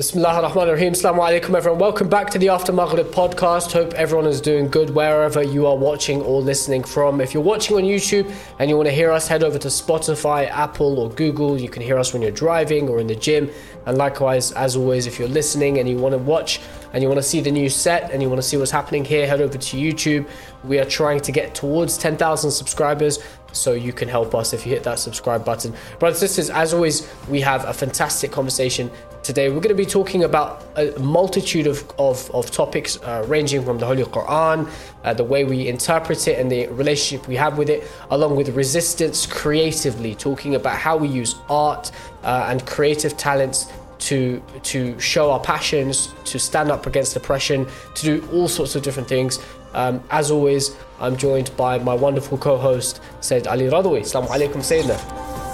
[0.00, 0.94] Bismillah ar-Rahman ar-Rahim.
[0.94, 1.78] Assalamu alaikum everyone.
[1.78, 3.70] Welcome back to the After Maghrib podcast.
[3.72, 7.20] Hope everyone is doing good wherever you are watching or listening from.
[7.20, 10.48] If you're watching on YouTube and you want to hear us, head over to Spotify,
[10.48, 11.60] Apple or Google.
[11.60, 13.50] You can hear us when you're driving or in the gym.
[13.84, 16.62] And likewise, as always, if you're listening and you want to watch
[16.94, 19.04] and you want to see the new set and you want to see what's happening
[19.04, 20.26] here, head over to YouTube.
[20.64, 23.18] We are trying to get towards 10,000 subscribers
[23.52, 25.74] so you can help us if you hit that subscribe button.
[25.98, 28.90] Brothers and sisters, as always, we have a fantastic conversation
[29.22, 29.48] today.
[29.48, 33.78] We're going to be talking about a multitude of, of, of topics uh, ranging from
[33.78, 34.68] the Holy Quran,
[35.04, 38.48] uh, the way we interpret it, and the relationship we have with it, along with
[38.56, 41.90] resistance creatively, talking about how we use art
[42.22, 48.02] uh, and creative talents to to show our passions, to stand up against oppression, to
[48.02, 49.38] do all sorts of different things.
[49.74, 54.00] Um, as always, I'm joined by my wonderful co-host Said Ali Radwi.
[54.00, 55.49] Assalamu alaikum Sayyidina.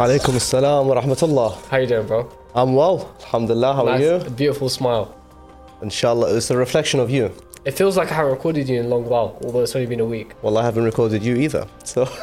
[0.00, 1.66] Alaikum assalam wa rahmatullah.
[1.68, 2.26] How you doing, bro?
[2.54, 3.74] I'm well, alhamdulillah.
[3.74, 4.30] How Nice, are a you?
[4.30, 5.14] beautiful smile.
[5.82, 7.30] Inshallah, it's a reflection of you.
[7.66, 10.00] It feels like I haven't recorded you in a long while, although it's only been
[10.00, 10.32] a week.
[10.40, 11.66] Well, I haven't recorded you either.
[11.84, 12.04] So,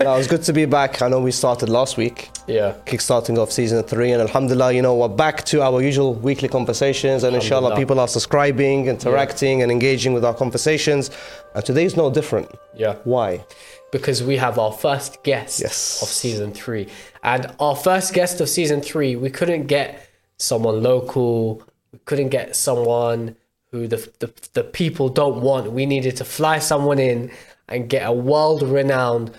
[0.00, 1.02] no, it's good to be back.
[1.02, 2.72] I know we started last week, Yeah.
[2.86, 7.22] kickstarting off season three, and alhamdulillah, you know, we're back to our usual weekly conversations,
[7.24, 11.10] and inshallah, people are subscribing, interacting, and engaging with our conversations.
[11.10, 12.48] Uh, and today's no different.
[12.78, 12.96] Yeah.
[13.04, 13.44] Why?
[13.90, 16.02] because we have our first guest Yes.
[16.02, 16.88] of season three.
[17.22, 20.06] And our first guest of season three, we couldn't get
[20.38, 21.62] someone local,
[21.92, 23.36] we couldn't get someone
[23.70, 25.72] who the, the, the people don't want.
[25.72, 27.30] We needed to fly someone in
[27.68, 29.30] and get a world renowned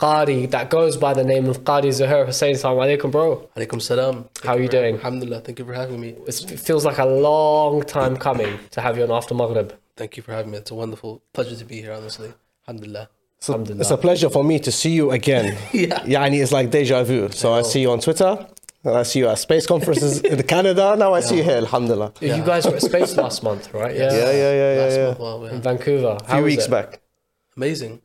[0.00, 2.52] Qari that goes by the name of Qari Zuhair Hussaini.
[2.52, 3.48] Assalamu alaikum, bro.
[3.56, 4.28] Alaikum salam.
[4.44, 4.96] How are you doing?
[4.96, 5.40] Alhamdulillah.
[5.40, 6.14] Thank you for having me.
[6.26, 9.72] It's, it feels like a long time coming to have you on After Maghrib.
[9.96, 10.58] Thank you for having me.
[10.58, 12.34] It's a wonderful pleasure to be here, honestly.
[12.68, 13.08] Alhamdulillah.
[13.38, 13.80] So Alhamdulillah.
[13.82, 15.56] it's a pleasure for me to see you again.
[15.72, 16.00] Yeah.
[16.00, 17.30] Yani it's like deja vu.
[17.30, 18.46] So I see you on Twitter,
[18.84, 20.96] and I see you at space conferences in Canada.
[20.96, 22.12] Now I see you here, alhamdulillah.
[22.20, 23.94] You guys were at Space last month, right?
[23.94, 24.80] Yeah, yeah, yeah, yeah.
[24.82, 25.04] Last yeah.
[25.06, 25.50] month, wow, yeah.
[25.52, 26.18] In Vancouver.
[26.20, 26.70] A few weeks it?
[26.70, 27.00] back.
[27.56, 28.00] Amazing.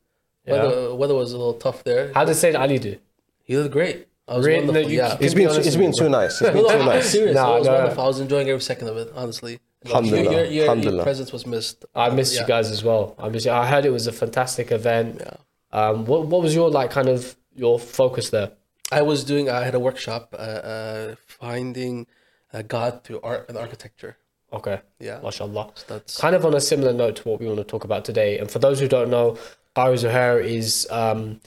[0.45, 0.53] Yeah.
[0.53, 2.11] Weather, weather was a little tough there.
[2.13, 2.97] How did Sayyid Ali do?
[3.43, 4.07] He did great.
[4.28, 4.59] I was Really?
[4.61, 4.91] No, wonderful.
[4.91, 5.09] you- yeah.
[5.19, 6.31] you- It's To be been honest it's with been too nice.
[6.33, 7.09] It's No, been no, too I'm nice.
[7.09, 7.35] serious.
[7.35, 7.73] Nah, it was no.
[7.73, 8.03] wonderful.
[8.03, 9.59] I was enjoying every second of it, honestly.
[9.83, 10.31] Like, Alhamdulillah.
[10.31, 11.85] Your, your, your, your presence was missed.
[11.95, 12.41] I missed Yeah.
[12.41, 13.15] you guys as well.
[13.17, 13.51] I missed you.
[13.51, 15.19] I heard it was a fantastic event.
[15.19, 15.33] Yeah.
[15.71, 18.51] Um, what what was your like kind of your focus there?
[18.91, 22.07] I was doing, I had a workshop, uh, uh, finding
[22.53, 24.17] uh, God through art and architecture.
[24.53, 25.19] Okay, Yeah.
[25.23, 25.71] mashallah.
[25.87, 28.37] That's Kind of on a similar note to what we want to talk about today.
[28.37, 29.37] And for those who don't know,
[29.77, 31.39] Qari Zuhair is um,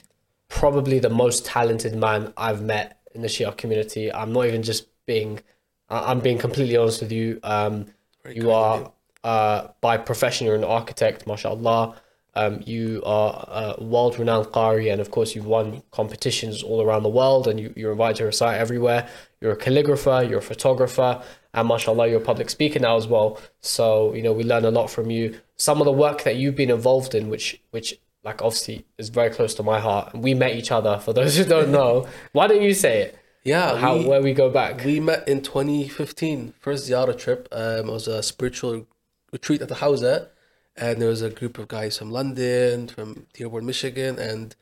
[0.49, 4.11] probably the most talented man I've met in the Shia community.
[4.11, 5.39] I'm not even just being,
[5.87, 7.39] I- I'm being completely honest with you.
[7.43, 7.85] Um,
[8.25, 8.91] Very you are
[9.23, 11.95] uh, by profession, you're an architect, mashallah.
[12.33, 17.03] Um, you are a world renowned Qari, and of course, you've won competitions all around
[17.03, 19.07] the world, and you, you're invited to recite everywhere.
[19.39, 23.39] You're a calligrapher, you're a photographer, and mashallah, you're a public speaker now as well.
[23.61, 25.39] So, you know, we learn a lot from you.
[25.55, 29.29] Some of the work that you've been involved in, which, which, like, obviously is very
[29.29, 30.15] close to my heart.
[30.15, 32.07] And we met each other, for those who don't know.
[32.31, 33.19] Why don't you say it?
[33.45, 33.77] Yeah.
[33.77, 34.83] How, we- where we go back?
[34.83, 37.47] We met in 2015, first Ziyara trip.
[37.51, 38.87] Um, it was a spiritual
[39.31, 40.27] retreat at the Hawza,
[40.75, 44.55] and there was a group of guys from London, from Dearborn, Michigan, and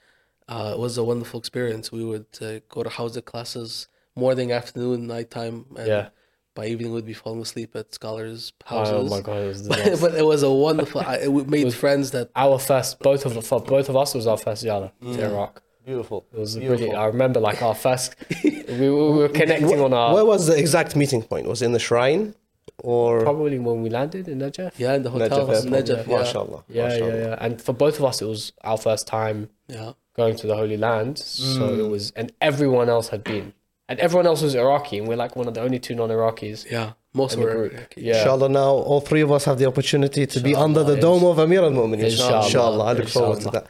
[0.50, 1.92] uh, it was a wonderful experience.
[1.92, 6.10] We would uh, go to Hawza classes morning, afternoon, nighttime, and Yeah.
[6.54, 8.94] by evening we'd be falling asleep at scholars' houses.
[8.96, 11.02] Oh my God, it was But, but it was a wonderful.
[11.02, 13.34] I, we made friends that our first both of
[13.66, 15.16] both of us was our first yada Mm.
[15.16, 15.63] to Iraq.
[15.86, 16.26] Beautiful.
[16.34, 16.78] It was Beautiful.
[16.78, 16.98] brilliant.
[17.00, 20.96] I remember like our first we, we were connecting on our Where was the exact
[20.96, 21.48] meeting point?
[21.48, 22.36] Was it in the shrine
[22.80, 24.72] or probably when we landed in Najaf.
[24.78, 26.08] yeah in the hotel Najaf Najaf, airport?
[26.08, 26.18] yeah.
[26.18, 26.64] Mashallah.
[26.70, 27.18] Yeah, mashallah.
[27.18, 27.38] yeah, yeah.
[27.40, 29.92] And for both of us, it was our first time yeah.
[30.16, 31.20] going to the Holy Land.
[31.20, 31.80] So Mm.
[31.80, 33.54] it was, and everyone else had been,
[33.90, 36.94] and everyone else was Iraqi, and we're like one of the only two non-Iraqis Yeah,
[37.14, 37.94] most in the were group.
[37.96, 41.24] Yeah, Inshallah, now all three of us have the opportunity to be under the dome
[41.26, 42.06] of Amir al Mu'mineen.
[42.06, 42.46] Inshallah.
[42.46, 42.84] Inshallah.
[42.86, 43.68] I look forward to that.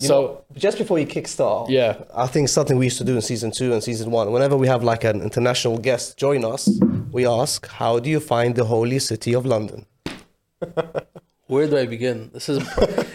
[0.00, 1.94] You So- know, just before you kickstart, Yeah.
[2.14, 4.32] I think something we used to do in season two and season one.
[4.32, 6.68] Whenever we have like an international guest join us,
[7.12, 9.86] we ask, "How do you find the holy city of London?"
[11.46, 12.30] Where do I begin?
[12.32, 12.58] This is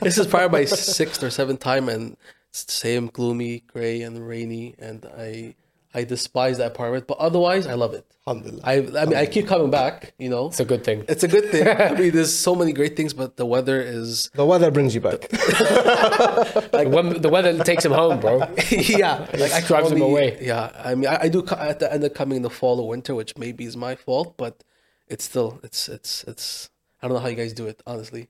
[0.02, 2.18] this is probably my sixth or seventh time, and
[2.50, 4.76] it's the same gloomy, gray, and rainy.
[4.78, 5.56] And I
[5.96, 8.06] I despise that part of it, but otherwise I love it.
[8.28, 8.62] Alhamdulillah.
[8.66, 10.14] I I mean I keep coming back.
[10.20, 11.06] You know, it's a good thing.
[11.08, 11.66] it's a good thing.
[11.90, 15.02] I mean, there's so many great things, but the weather is The weather brings you
[15.02, 15.30] back.
[16.74, 18.40] Like when the weather takes him home, bro.
[18.72, 20.38] yeah, like I can drives him away.
[20.42, 22.88] Yeah, I mean I, I do at the end of coming in the fall or
[22.90, 24.64] winter, which maybe is my fault, but
[25.08, 26.70] it's still it's it's it's
[27.02, 28.28] I don't know how you guys do it honestly.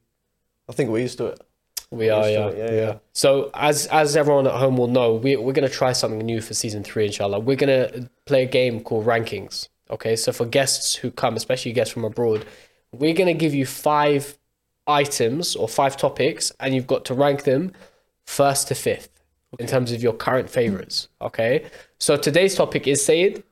[0.69, 1.39] I think we're used to it.
[1.91, 2.71] We are, yeah, Yeah, yeah.
[2.71, 2.97] yeah.
[3.13, 6.53] So as as everyone at home will know, we we're gonna try something new for
[6.53, 7.39] season three, inshallah.
[7.39, 9.69] We're gonna play a game called rankings.
[9.89, 12.45] Okay, so for guests who come, especially guests from abroad,
[12.91, 14.37] we're gonna give you five
[14.87, 17.71] items or five topics, and you've got to rank them
[18.25, 19.09] first to fifth
[19.59, 21.07] in terms of your current favorites.
[21.21, 21.65] Okay,
[21.99, 23.43] so today's topic is Sayyid.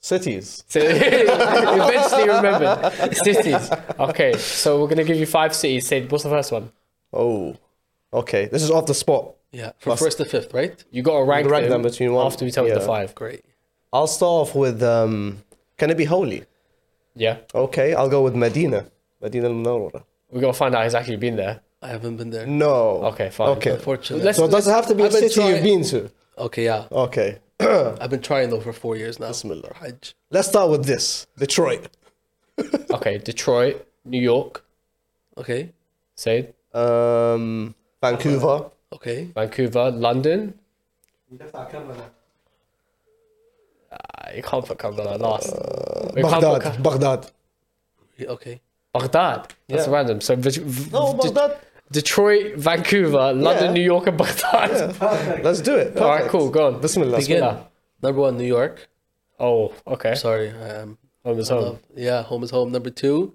[0.00, 0.64] Cities.
[0.68, 3.70] So eventually remembered cities.
[4.00, 5.86] Okay, so we're gonna give you five cities.
[5.88, 6.72] Sayyid, what's the first one?
[7.12, 7.56] Oh,
[8.12, 8.46] okay.
[8.46, 9.34] This is off the spot.
[9.52, 10.82] Yeah, from first to fifth, right?
[10.90, 12.86] You got to rank, rank them, them between one- after we tell you the yeah.
[12.86, 13.14] five.
[13.14, 13.44] Great.
[13.92, 14.82] I'll start off with.
[14.82, 15.42] Um,
[15.76, 16.44] can it be holy?
[17.14, 18.86] Yeah, Okay, I'll go with Medina.
[19.20, 20.02] Medina al-Munawwara.
[20.30, 21.60] we got to find out he's actually been there.
[21.82, 22.46] I haven't been there.
[22.46, 23.02] No.
[23.12, 23.50] Okay, fine.
[23.58, 23.72] Okay.
[23.72, 24.24] Unfortunately.
[24.24, 25.84] Let's- So it does it have to be a I've been city you've trying- been
[25.84, 26.10] to?
[26.38, 26.86] Okay, yeah.
[26.90, 27.38] Okay.
[27.60, 29.28] I've been trying though for four years now.
[29.28, 29.74] Bismillah.
[29.74, 30.14] Hajj.
[30.30, 31.26] Let's start with this.
[31.36, 31.88] Detroit.
[32.90, 34.64] Okay, Detroit, New York,
[35.36, 35.72] Okay.
[36.14, 38.70] say Um, Vancouver.
[38.92, 39.24] Okay.
[39.34, 40.58] Vancouver, London.
[43.90, 43.96] Uh,
[44.34, 45.52] you can't put Kandahar last.
[46.14, 46.62] We can't put Baghdad.
[46.62, 47.30] Ka- Baghdad.
[48.18, 48.60] Yeah, Okay.
[48.92, 49.54] Baghdad.
[49.68, 49.92] That's Yeah.
[49.92, 50.20] random.
[50.20, 51.58] So v- v- No, De- Baghdad.
[51.90, 53.72] Detroit, Vancouver, London, Yeah.
[53.72, 54.70] New York, and Baghdad.
[55.44, 55.96] Let's do it.
[55.96, 56.50] All right, cool.
[56.50, 56.80] Go on.
[56.80, 57.18] Bismillah.
[57.18, 57.40] Begin.
[57.40, 57.68] Bismillah.
[58.02, 58.88] Number one, New York.
[59.38, 60.14] Oh, okay.
[60.14, 60.50] Sorry.
[60.50, 61.62] Um, Home is home.
[61.64, 62.72] love- yeah, home is home.
[62.72, 63.34] Number two,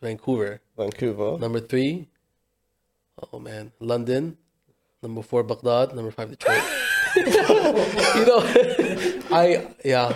[0.00, 0.60] Vancouver.
[0.76, 1.38] Vancouver.
[1.38, 2.08] Number three,
[3.32, 4.36] oh man, London.
[5.02, 5.94] Number four, Baghdad.
[5.94, 6.62] Number five, Detroit.
[7.16, 8.42] you know,
[9.30, 10.14] I yeah.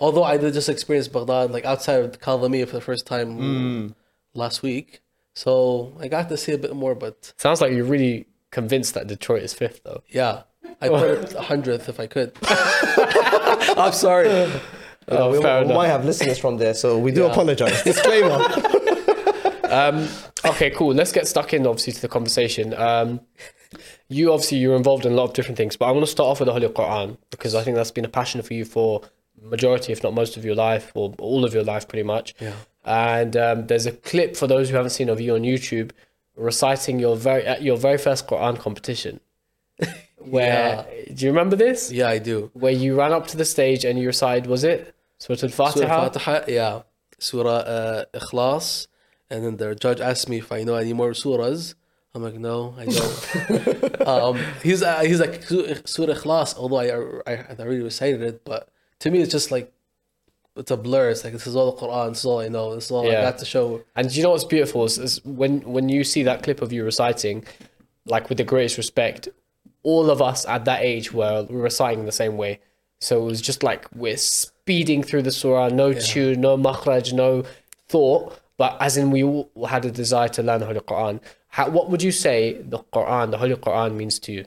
[0.00, 3.86] Although I did just experience Baghdad, like outside of Kadhimiya for the first time hmm.
[4.34, 5.00] last week,
[5.34, 6.94] so I got to see a bit more.
[6.94, 10.02] But Sounds like you're really convinced that Detroit is fifth, though.
[10.08, 10.42] yeah,
[10.80, 12.32] I put it hundredth if I could.
[13.76, 14.50] I'm sorry.
[15.10, 17.30] Oh, we, we might have listeners from there, so we do Yeah.
[17.30, 17.82] apologize.
[17.82, 18.38] Disclaimer.
[20.44, 20.94] Okay, cool.
[20.94, 22.74] Let's get stuck in obviously to the conversation.
[22.74, 23.20] Um,
[24.08, 26.28] you obviously you're involved in a lot of different things, but I want to start
[26.28, 29.02] off with the Holy Quran because I think that's been a passion for you for
[29.42, 32.34] majority, if not most of your life, or all of your life, pretty much.
[32.40, 32.54] Yeah.
[32.84, 35.90] And um, there's a clip for those who haven't seen of you on YouTube
[36.36, 39.20] reciting your very at your very first Quran competition.
[40.18, 41.92] Where do you remember this?
[41.92, 42.50] Yeah, I do.
[42.54, 45.86] Where you ran up to the stage and you recited, was it Surah Al-Fatiha?
[45.86, 46.82] Surah Fatiha, yeah.
[47.18, 48.86] Surah uh, Ikhlas.
[49.30, 51.74] And then the judge asked me if I know any more surahs.
[52.14, 54.00] I'm like, no, I don't.
[54.08, 58.68] um, he's uh, he's like Surah Ikhlas, although I, I I already recited it, but
[59.00, 59.72] to me it's just like
[60.56, 61.10] it's a blur.
[61.10, 62.10] It's like this is all the Quran.
[62.10, 62.74] This is all I know.
[62.74, 63.20] This is all Yeah.
[63.20, 63.82] I got to show.
[63.94, 66.84] And you know what's beautiful is, is when when you see that clip of you
[66.84, 67.44] reciting,
[68.06, 69.28] like with the greatest respect,
[69.82, 72.60] all of us at that age were reciting the same way.
[73.00, 77.44] So it was just like we're speeding through the surah, no tune, no makhraj, no
[77.88, 81.20] thought, but as in we all had a desire to learn the Holy Quran.
[81.48, 84.44] How, what would you say the Quran, the Holy Quran, means to you?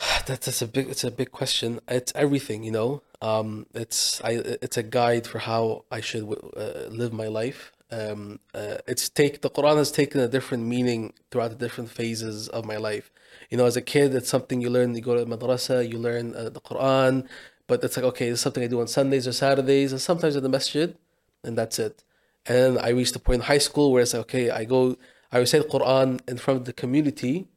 [0.26, 1.80] That's, that's a big it's a big question.
[1.88, 3.02] It's everything, you know.
[3.20, 4.32] Um, it's I
[4.66, 6.24] it's a guide for how I should
[6.56, 7.72] uh, live my life.
[7.90, 12.48] Um, uh, it's take the Quran has taken a different meaning throughout the different phases
[12.48, 13.10] of my life.
[13.50, 14.94] You know, as a kid, it's something you learn.
[14.94, 17.26] You go to madrasa, you learn uh, the Quran,
[17.66, 20.42] but it's like okay, it's something I do on Sundays or Saturdays, and sometimes at
[20.42, 20.96] the masjid,
[21.44, 22.02] and that's it.
[22.46, 24.96] And I reached the point in high school where it's like okay, I go,
[25.32, 27.48] I recite Quran in front of the community,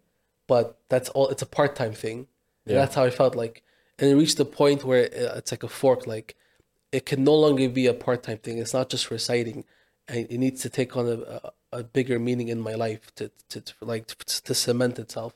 [0.48, 1.28] but that's all.
[1.30, 2.28] It's a part time thing.
[2.66, 3.64] And That's how I felt like,
[3.98, 6.06] and it reached the point where it's like a fork.
[6.06, 6.36] Like
[6.92, 8.58] it can no longer be a part time thing.
[8.58, 9.64] It's not just reciting,
[10.08, 13.32] and it needs to take on a, a, a bigger meaning in my life to,
[13.50, 15.34] to, to like to, to cement itself.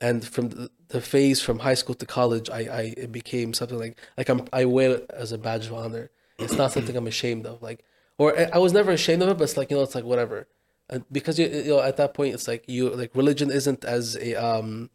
[0.00, 3.78] And from the, the phase from high school to college, I, I it became something
[3.78, 6.10] like like I'm I wear it as a badge of honor.
[6.38, 7.62] It's not something I'm ashamed of.
[7.62, 7.84] Like
[8.18, 10.04] or I I was never ashamed of it, but it's like you know it's like
[10.04, 10.48] whatever.
[10.90, 14.16] And because you, you know at that point it's like you like religion isn't as
[14.16, 14.90] a um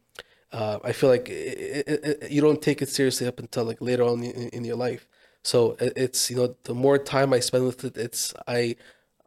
[0.51, 3.81] uh, I feel like it, it, it, you don't take it seriously up until like
[3.81, 5.07] later on in, in your life.
[5.43, 8.75] So it, it's you know the more time I spend with it, it's I,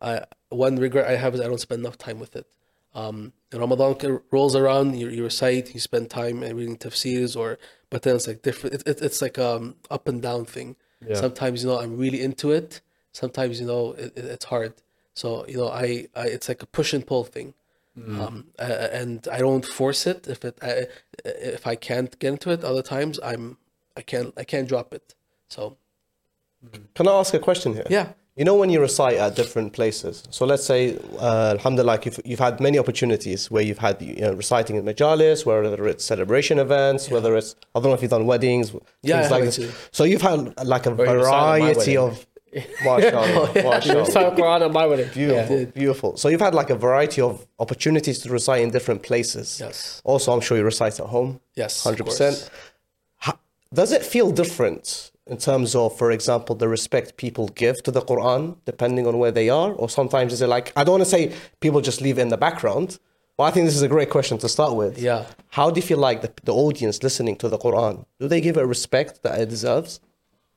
[0.00, 2.47] I one regret I have is I don't spend enough time with it.
[2.94, 8.02] Um, and Ramadan rolls around, you, you recite, you spend time reading tafsirs, or but
[8.02, 8.82] then it's like different.
[8.87, 10.76] It, it's like um up and down thing.
[11.06, 11.16] Yeah.
[11.16, 12.80] Sometimes you know I'm really into it.
[13.12, 14.74] Sometimes you know it, it, it's hard.
[15.14, 17.54] So you know I, I it's like a push and pull thing
[17.96, 18.62] um, uh,
[18.92, 20.86] and I don't force it if it I,
[21.24, 22.64] if I can't get into it.
[22.64, 23.58] Other times I'm
[23.96, 25.14] I can't I can't drop it.
[25.48, 25.76] So
[26.94, 27.86] Can I ask a question here?
[27.90, 32.20] yeah, You know, when you recite at different places, so let's say, uh, alhamdulillah, you've,
[32.24, 36.58] you've had many opportunities where you've had you know, reciting in majalis, whether it's celebration
[36.58, 39.56] events, whether it's, I don't know if you've done weddings, Yeah, things like this.
[39.56, 39.70] too.
[39.90, 44.35] So you've had like a Or you recited at my variety of MashaAllah, You recite
[44.37, 44.87] Quran at my.
[44.87, 45.64] Beautiful, Yeah.
[45.66, 46.16] beautiful.
[46.16, 49.59] So you've had like a variety of opportunities to recite in different places.
[49.61, 50.00] Yes.
[50.04, 51.40] Also, I'm sure you recite at home.
[51.54, 52.19] Yes, of hundred course.
[52.19, 52.50] percent.
[53.73, 58.00] Does it feel different in terms of, for example, the respect people give to the
[58.02, 61.11] Quran, depending on where they are, or sometimes is it like I don't want to
[61.11, 62.99] say people just leave it in the background,
[63.37, 64.99] but I think this is a great question to start with.
[64.99, 65.26] Yeah.
[65.50, 68.57] How do you feel like the, the audience listening to the Quran do they give
[68.57, 70.00] it respect that it deserves?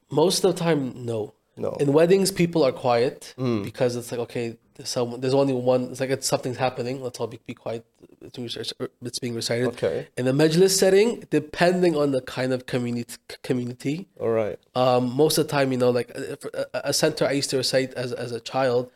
[0.09, 1.35] Most of the time, no.
[1.55, 1.71] No.
[1.79, 5.21] In weddings, people are quiet because it's like okay, there's someone.
[5.21, 5.83] There's only one.
[5.91, 7.01] It's like it's something's happening.
[7.01, 7.85] Let's all be, be quiet.
[8.21, 8.49] It's being
[9.21, 9.67] being recited.
[9.67, 10.07] Okay.
[10.17, 14.57] In the majlis setting, depending on the kind of community, community, All right.
[14.75, 16.35] um, most of the time, you know, like uh,
[16.73, 18.89] a, a center I used to recite as as a child,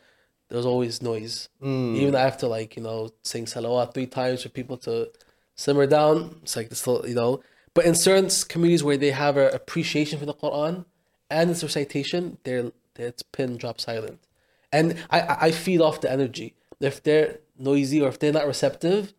[0.48, 1.48] there's always noise.
[1.62, 5.10] Even after like you know saying salawat three times for people to
[5.54, 7.40] simmer down, it's like still you know.
[7.74, 10.84] But in certain communities where they have an appreciation for the Quran
[11.30, 14.20] and its recitation, they're it's pin drop silent,
[14.72, 16.54] and I I I feed off the energy.
[16.80, 19.12] If they're noisy or if they're not receptive,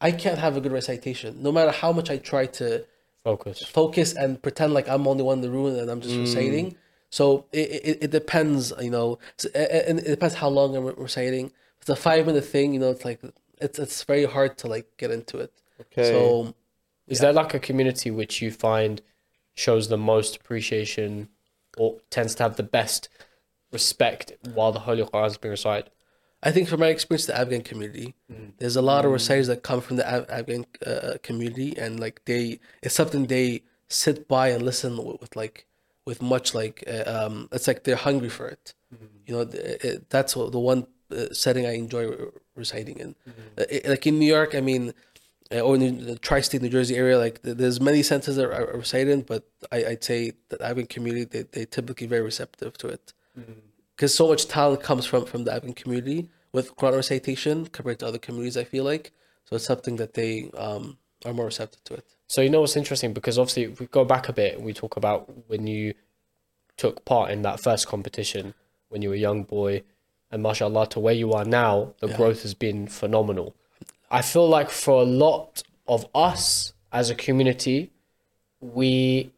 [0.00, 1.42] I can't have a good recitation.
[1.42, 2.84] No matter how much I try to
[3.24, 3.62] Focus.
[3.64, 6.20] focus and pretend like I'm only one in the room and I'm just mm.
[6.20, 6.76] reciting.
[7.10, 10.76] So it, it, it depends, you know, so- a- a- and it depends how long
[10.76, 11.46] I'm reciting.
[11.46, 13.20] If it's a five minute thing, you know, it's like
[13.60, 15.52] it's it's very hard to like get into it.
[15.80, 16.10] Okay.
[16.10, 16.54] So
[17.06, 19.00] Is there like a community which you find
[19.54, 21.28] shows the most appreciation
[21.76, 23.08] or tends to have the best
[23.72, 25.90] respect while the Holy Quran is being recited?
[26.42, 28.14] I think from my experience, the Afghan community,
[28.58, 32.22] there's a lot of reciters that come from the Af- Afghan uh, community, and like
[32.26, 35.66] they, it's something they sit by and listen with, with like,
[36.06, 38.74] with much like, uh, um, it's like they're hungry for it.
[39.26, 42.16] You know, th- it, that's the one uh, setting I enjoy re-
[42.54, 43.14] reciting in.
[43.58, 44.92] Uh, it- like in New York, I mean, uh,
[45.50, 49.22] or in the tri-state New Jersey area, like there's many centers that are recited in,
[49.22, 53.12] but I, I'd say that Afghan community, they they typically very receptive to it
[53.96, 58.06] because so much talent comes from from the Afghan community with Quran recitation compared to
[58.06, 58.56] other communities.
[58.56, 59.12] I feel like
[59.44, 62.06] so it's something that they um, are more receptive to it.
[62.26, 64.96] So you know what's interesting because obviously if we go back a bit, we talk
[64.96, 65.94] about when you
[66.76, 68.54] took part in that first competition
[68.88, 69.82] when you were a young boy,
[70.30, 73.56] and mashallah to where you are now, the growth has been phenomenal.
[74.10, 77.90] I feel like for a lot of us as a community,
[78.60, 79.30] we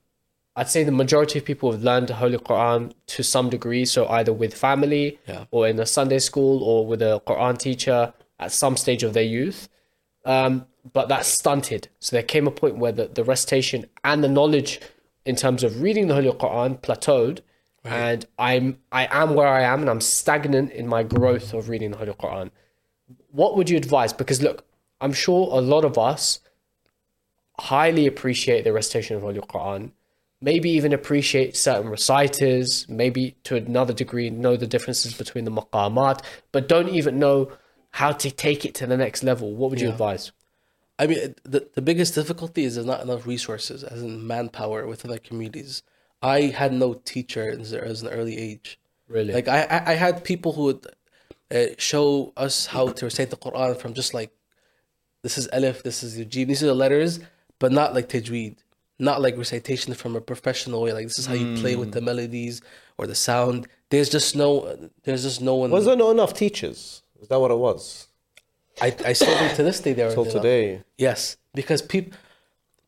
[0.59, 3.85] I'd say the majority of people have learned the Holy Quran to some degree.
[3.85, 5.45] So either with family Yeah.
[5.51, 9.23] or in a Sunday school or with a Quran teacher at some stage of their
[9.23, 9.69] youth.
[10.25, 11.89] Um, but that's stunted.
[12.01, 14.81] So there came a point where the, the recitation and the knowledge
[15.27, 17.41] in terms of reading the Holy Quran plateaued.
[17.85, 21.91] And I'm I am where I am and I'm stagnant in my growth of reading
[21.93, 22.51] the Holy Quran.
[23.37, 24.15] What would you advise?
[24.15, 24.65] Because look,
[24.99, 26.41] I'm sure a lot of us
[27.59, 29.91] highly appreciate the recitation of Holy Quran,
[30.41, 36.25] maybe even appreciate certain reciters, maybe to another degree know the differences between the maqamat,
[36.51, 37.53] but don't even know
[37.91, 39.55] how to take it to the next level.
[39.55, 40.33] What would you advise?
[40.99, 45.11] I mean, the, the biggest difficulty is there's not enough resources, as in manpower within
[45.11, 45.83] the communities.
[46.23, 48.79] I had no teacher as, an early age.
[49.09, 49.35] Really?
[49.35, 50.87] Like I, I had people who would
[51.55, 54.31] uh, show us how to recite the Quran from just like,
[55.23, 57.21] this is alif, this is your these are the letters,
[57.59, 58.57] but not like tajweed,
[58.99, 60.93] not like recitation from a professional way.
[60.93, 62.63] Like this is how you play with the melodies
[62.99, 63.67] or the sound.
[63.91, 65.71] There's just no, there's just no one.
[65.71, 67.03] Was there not enough teachers?
[67.21, 68.09] Is that what it was?
[68.81, 70.83] I, I still think to this day there are Till today.
[70.99, 72.17] Yes, because people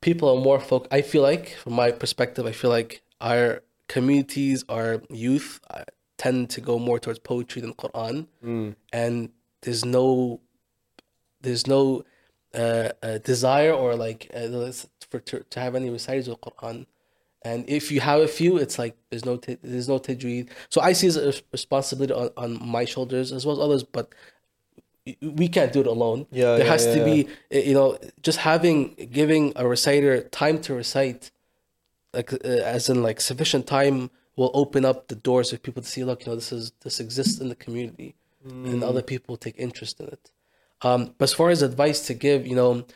[0.00, 0.86] people are more folk.
[0.90, 5.84] I feel like, from my perspective, I feel like our communities, our youth, uh,
[6.18, 8.26] tend to go more towards poetry than Quran,
[8.92, 9.30] and
[9.62, 10.40] there's no
[11.40, 12.04] there's no
[12.54, 14.72] uh, uh, desire or like uh,
[15.10, 16.86] for to, to have any recitals of Quran.
[17.42, 20.48] And if you have a few, it's like there's no ta- there's no tajweed.
[20.68, 23.82] So I see it as a responsibility on, on my shoulders as well as others,
[23.84, 24.12] but
[25.22, 26.26] we can't do it alone.
[26.30, 27.04] Yeah, there yeah, has to yeah.
[27.04, 31.30] be, you know, just having giving a reciter time to recite,
[32.12, 35.88] like uh, as in like sufficient time will open up the doors for people to
[35.88, 36.04] see.
[36.04, 38.14] Look, you know, this is this exists in the community,
[38.72, 40.30] and other people take interest in it.
[40.82, 42.86] Um, but as far as advice to give, you know,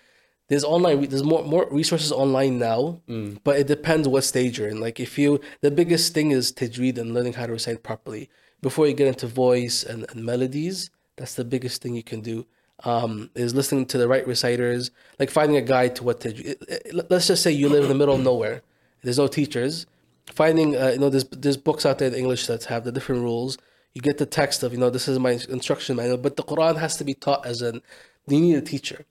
[0.49, 3.01] there's online, there's more more resources online now,
[3.43, 4.81] but it depends what stage you're in.
[4.81, 8.31] Like if you, the biggest thing is tajweed and learning how to recite properly
[8.61, 10.91] before you get into voice and, and melodies.
[11.17, 12.47] That's the biggest thing you can do.
[12.85, 16.57] Um, is listening to the right reciters, like finding a guide to what tajweed.
[17.11, 18.63] Let's just say you live in the middle of nowhere.
[19.03, 19.87] There's no teachers.
[20.27, 23.23] Finding, uh, you know, there's there's books out there in English that have the different
[23.23, 23.59] rules.
[23.95, 26.79] You get the text of, you know, this is my instruction manual, but the Quran
[26.79, 27.83] has to be taught as an.
[28.29, 29.05] You need a teacher.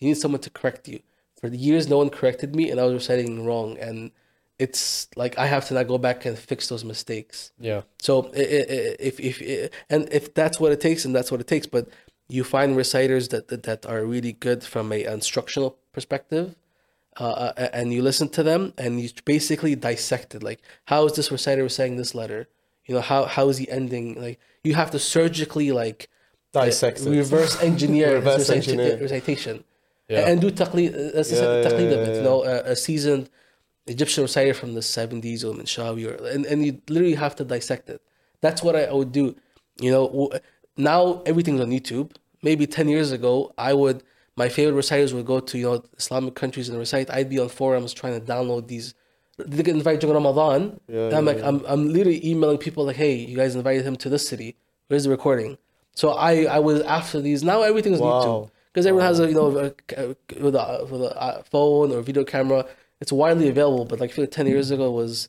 [0.00, 1.00] You need someone to correct you.
[1.40, 3.78] For years, no one corrected me, and I was reciting wrong.
[3.78, 4.10] And
[4.58, 7.52] it's like I have to now go back and fix those mistakes.
[7.60, 7.82] Yeah.
[8.00, 11.40] So i- i- i- if if and if that's what it takes, and that's what
[11.40, 11.86] it takes, but
[12.28, 16.56] you find reciters that that, that are really good from a instructional perspective,
[17.18, 20.42] uh, uh, and you listen to them and you basically dissect it.
[20.42, 22.48] Like, how is this reciter reciting this letter?
[22.86, 24.20] You know, how how is he ending?
[24.20, 26.08] Like, you have to surgically like
[26.52, 27.10] Dissect it.
[27.10, 28.96] reverse engineer Reverse engineer.
[28.98, 29.64] recitation,
[30.08, 30.28] Yeah.
[30.28, 32.12] and do taqlid, uh, that's Yeah, the taqlid yeah, of it.
[32.12, 33.28] yeah, You know, a, a seasoned
[33.86, 37.90] Egyptian reciter from the seventies or Minshawi, or and, and you literally have to dissect
[37.90, 38.00] it.
[38.40, 39.36] That's what I, I would do.
[39.80, 40.30] You know,
[40.76, 42.12] now everything's on YouTube.
[42.42, 44.02] Maybe ten years ago, I would
[44.38, 47.10] my favorite reciters would go to you know Islamic countries and recite.
[47.10, 48.94] I'd be on forums trying to download these.
[49.36, 50.80] They get invited during Ramadan.
[50.86, 53.96] Yeah, I'm yeah, like, I'm I'm literally emailing people like, hey, you guys invited him
[53.96, 54.56] to this city.
[54.86, 55.58] Where's the recording?
[55.94, 57.42] So I I was after these.
[57.42, 58.08] Now everything's Wow.
[58.08, 62.24] YouTube because everyone has a you know a, with a, with a phone or video
[62.24, 62.64] camera.
[63.00, 63.84] It's widely available.
[63.86, 64.74] But like I feel like ten years hmm.
[64.74, 65.28] ago was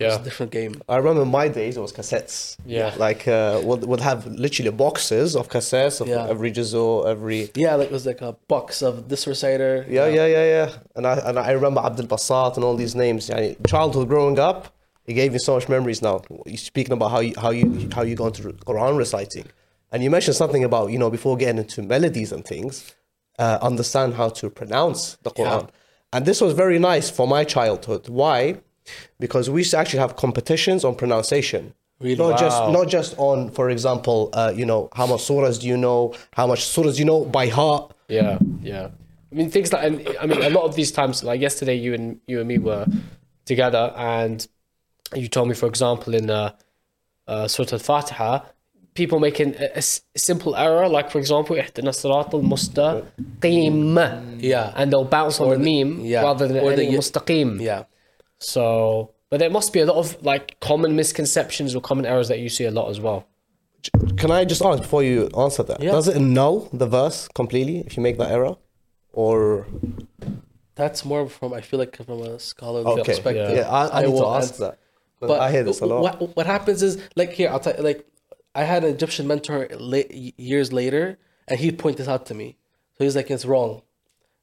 [0.00, 0.20] was Yeah.
[0.20, 0.74] a different game.
[0.88, 2.56] I remember in my days it was cassettes.
[2.66, 2.94] Yeah.
[2.98, 6.26] Like uh, we'll, we'll have literally boxes of cassettes of Yeah.
[6.28, 9.86] every juzu, every Yeah, like it was like a box of this reciter.
[9.88, 10.68] yeah, yeah, yeah, yeah.
[10.96, 13.28] And I and I remember Abdul Basit and all these names.
[13.30, 14.60] Yani, childhood growing up,
[15.06, 16.02] it gave me so much memories.
[16.02, 19.46] Now you speaking about how you how you how you go into Quran reciting,
[19.92, 22.74] and you mentioned something about you know before getting into melodies and things,
[23.38, 25.68] uh, understand how to pronounce the Quran.
[26.12, 28.08] And this was very nice for my childhood.
[28.08, 28.56] Why?
[29.19, 31.73] Because we used to actually have competitions on pronunciation.
[31.99, 32.15] Really?
[32.15, 32.71] Not just Wow.
[32.71, 36.47] not just on, for example, uh, you know, how much surahs do you know, how
[36.47, 37.83] much surahs do you know by heart.
[38.07, 38.39] Yeah,
[38.71, 38.87] yeah.
[39.31, 41.93] I mean, things like, and I mean, a lot of these times, like yesterday, you
[41.93, 42.85] and you and me were
[43.45, 44.37] together, and
[45.15, 46.51] you told me, for example, in uh,
[47.27, 48.39] uh, Surah Al-Fatiha,
[48.95, 53.95] people making a, a s- simple error, like for example, اهدنا الصراط المستقيم,
[54.41, 54.73] Yeah.
[54.75, 56.23] and they'll bounce on Or the, the- meme yeah.
[56.23, 57.61] rather than Or the ending ye- mustaqim.
[57.61, 57.83] Yeah.
[58.38, 62.38] So, but there must be a lot of like common misconceptions or common errors that
[62.38, 63.26] you see a lot as well.
[64.16, 65.80] Can I just ask before you answer that?
[65.80, 65.92] Yeah.
[65.92, 68.56] Does it null the verse completely if you make that error?
[69.12, 69.66] Or
[70.74, 73.56] That's more from I feel like from a scholarly okay, perspective.
[73.56, 74.76] yeah, I, I, need to will ask answer-
[75.20, 76.02] But I hear this a lot.
[76.02, 78.06] What what happens is like here I'll tell you, like
[78.54, 82.56] I had an Egyptian mentor la- years later, and he pointed this out to me.
[82.98, 83.82] So he's like, it's wrong.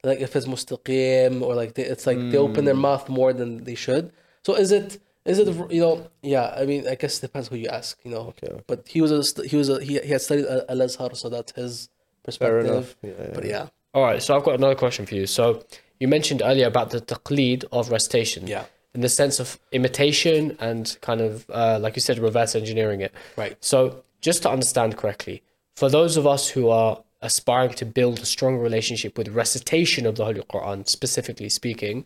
[0.04, 2.66] Like if it's mustaqim or like they, it's like they open Hmm.
[2.66, 4.12] their mouth more than they should.
[4.46, 7.56] So is it is it you know yeah I mean I guess it depends who
[7.56, 8.24] you ask you know.
[8.32, 8.63] Okay, okay.
[8.68, 11.52] But he was a he was a he, he had studied Al Azhar so that's
[11.54, 11.89] his
[12.24, 12.66] perspective.
[12.66, 12.96] enough.
[13.02, 15.26] Yeah, yeah, But yeah All right, so I've got another question for you.
[15.28, 15.63] So
[16.00, 18.48] you mentioned earlier about the taqleed of recitation.
[18.48, 18.66] Yeah.
[18.96, 23.12] In the sense of imitation and kind of, uh, like you said, reverse engineering it.
[23.38, 23.56] Right.
[23.60, 25.42] So just to understand correctly,
[25.76, 30.16] for those of us who are aspiring to build a strong relationship with recitation of
[30.16, 32.06] the Holy Quran, specifically speaking,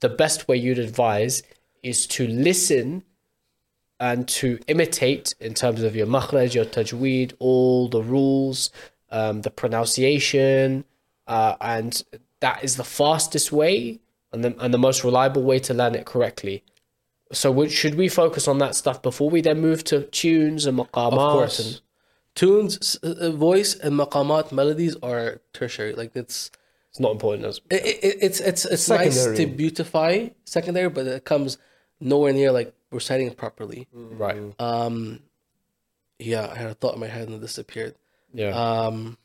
[0.00, 1.42] the best way you'd advise
[1.82, 3.02] is to listen
[4.00, 8.70] and to imitate in terms of your makhraj, your tajweed, all the rules,
[9.10, 10.84] um, the pronunciation,
[11.26, 12.02] uh, and
[12.40, 14.00] that is the fastest way
[14.32, 16.64] and the, and the most reliable way to learn it correctly.
[17.32, 21.12] So should we focus on that stuff before we then move to tunes and maqamat?
[21.12, 21.58] of course.
[21.58, 21.80] And,
[22.34, 25.92] Tunes, uh, voice, and maqamat melodies are tertiary.
[25.94, 26.50] Like it's
[26.90, 31.24] it's not important as it, it, it's it's it's nice to beautify secondary, but it
[31.24, 31.58] comes
[32.00, 33.86] nowhere near like reciting it properly.
[33.92, 34.54] right.
[34.58, 35.20] Um,
[36.18, 37.94] yeah, I had a thought in my head and it disappeared.
[38.34, 38.50] Yeah.
[38.50, 39.18] Um,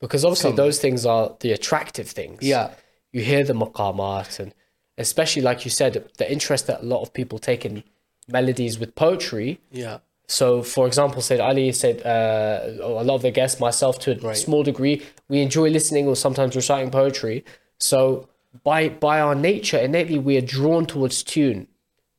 [0.00, 2.42] because obviously some- those things are the attractive things.
[2.42, 2.74] yeah,
[3.12, 4.54] you hear the maqamat and
[4.98, 7.82] especially like you said the interest that a lot of people take in
[8.26, 9.98] melodies with poetry yeah,
[10.30, 14.18] so for example said ali said uh, a lot of the guests myself to a
[14.28, 14.36] Right.
[14.36, 17.44] small degree we enjoy listening or sometimes reciting poetry.
[17.90, 18.28] So
[18.68, 21.60] by by our nature innately we are drawn towards tune.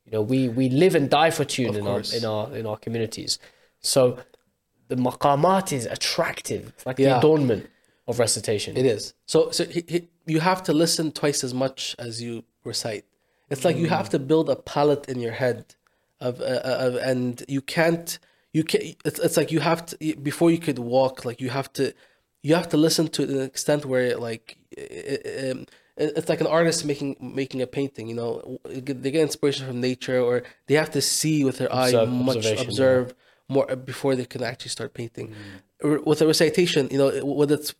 [0.06, 2.66] You know we we live and die for tune Of in our in our in
[2.66, 3.32] our communities.
[3.94, 4.00] So
[4.88, 7.64] the maqamat is attractive it's like the adornment
[8.08, 8.72] of recitation.
[8.82, 9.14] It is.
[9.28, 13.06] So so he, he, you have to listen twice as much as you recite.
[13.52, 15.58] It's like you have to build a palette in your head
[16.22, 18.20] of, uh, of and you can't
[18.54, 21.72] you can it's, it's like you have to before you could walk like you have
[21.74, 21.94] to
[22.44, 24.82] you have to listen to an extent where like it,
[25.26, 25.66] it, um,
[25.98, 28.60] it's like an artist making making a painting you know?
[28.66, 32.38] They get inspiration from nature or they have to see with their eye Observe- much
[32.38, 32.70] observation, yeah.
[32.70, 33.14] observe
[33.48, 35.34] more uh, before they can actually start painting.
[35.84, 37.74] R- with a recitation you know whether it's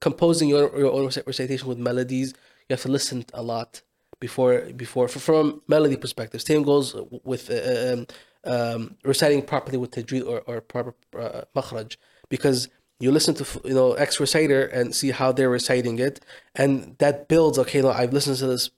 [0.00, 2.34] composing your, your own recitation with melodies
[2.68, 3.82] you have to listen a lot
[4.20, 8.06] before before from melody perspective same goes with uh, um,
[8.44, 11.96] um, reciting properly with tajweed or, or proper uh, makhraj
[12.28, 12.68] because
[13.00, 16.20] you listen to you know ex reciter and see how they're reciting it
[16.54, 18.70] and that builds okay no i've listened to this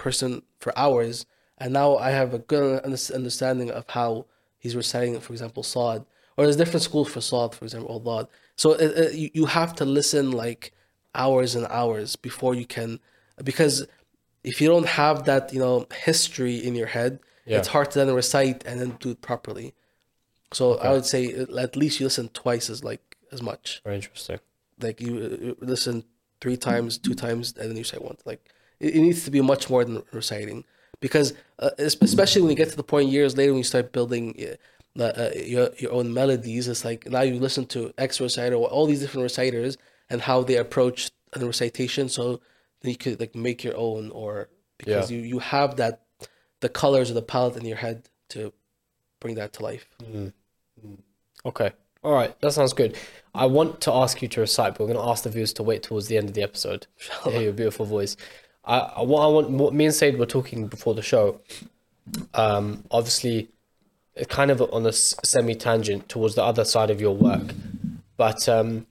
[0.00, 1.26] person for hours,
[1.58, 4.26] and now I have a good understanding of how
[4.58, 6.06] he's reciting, for example, Saad.
[6.36, 8.28] Or there's different schools for Saad, for example, or Dad.
[8.56, 10.72] So it, it, you, you have to listen like
[11.14, 12.98] hours and hours before you can,
[13.44, 13.86] because
[14.44, 17.58] if you don't have that, you know, history in your head, Yeah.
[17.58, 19.74] it's hard to then recite and then do it properly.
[20.52, 21.22] So I would say
[21.66, 23.80] at least you listen twice as like as much.
[23.84, 24.40] Very interesting.
[24.80, 25.12] Like you,
[25.44, 26.04] you listen
[26.40, 28.22] three times, two times, and then you recite once.
[28.24, 28.42] Like
[28.80, 30.64] it, it needs to be much more than reciting,
[31.00, 34.24] because uh, especially when you get to the point years later when you start building.
[34.40, 34.56] Uh,
[34.98, 36.66] uh, your your own melodies.
[36.66, 39.76] It's like now you listen to X reciter, or all these different reciters,
[40.10, 42.08] and how they approach the recitation.
[42.08, 42.40] So
[42.82, 45.16] you could like make your own, or because Yeah.
[45.18, 46.02] you you have that
[46.60, 48.52] the colors of the palette in your head to
[49.20, 49.86] bring that to life.
[51.44, 51.72] Okay.
[52.02, 52.38] All right.
[52.40, 52.96] That sounds good.
[53.34, 55.62] I want to ask you to recite, but we're going to ask the viewers to
[55.62, 56.86] wait towards the end of the episode
[57.24, 58.16] to hear your beautiful voice.
[58.64, 61.40] I, I, what I want, what me and Said were talking before the show,
[62.34, 63.48] um, obviously,
[64.28, 67.54] kind of on a semi tangent towards the other side of your work,
[68.16, 68.86] but um,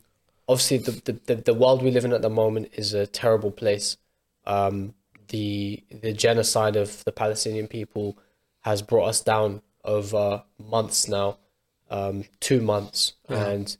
[0.49, 3.97] obviously, the, the, the, world we live in at the moment is a terrible place.
[4.45, 4.95] Um,
[5.27, 8.17] the the genocide of the Palestinian people
[8.61, 11.37] has brought us down over months now,
[11.91, 13.77] um, two months, and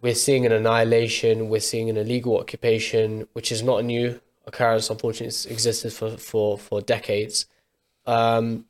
[0.00, 1.48] we're seeing an annihilation.
[1.48, 4.88] We're seeing an illegal occupation, which is not a new occurrence.
[4.88, 7.46] Unfortunately, it's existed for for for decades.
[8.06, 8.66] Um,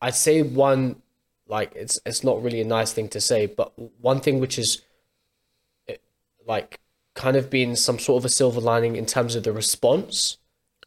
[0.00, 1.02] I'd say one
[1.46, 4.82] like it's it's not really a nice thing to say, but one thing which is
[6.46, 6.80] like
[7.14, 10.38] kind of been some sort of a silver lining in terms of the response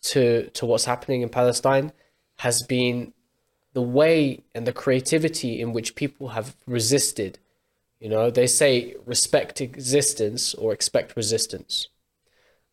[0.02, 1.92] to to what's happening in Palestine
[2.38, 3.14] has been
[3.74, 7.40] the way and the creativity in which people have resisted.
[8.00, 11.90] You know, they say respect existence or expect resistance.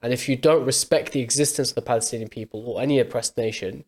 [0.01, 3.85] And if you don't respect the existence of the Palestinian people or any oppressed nation,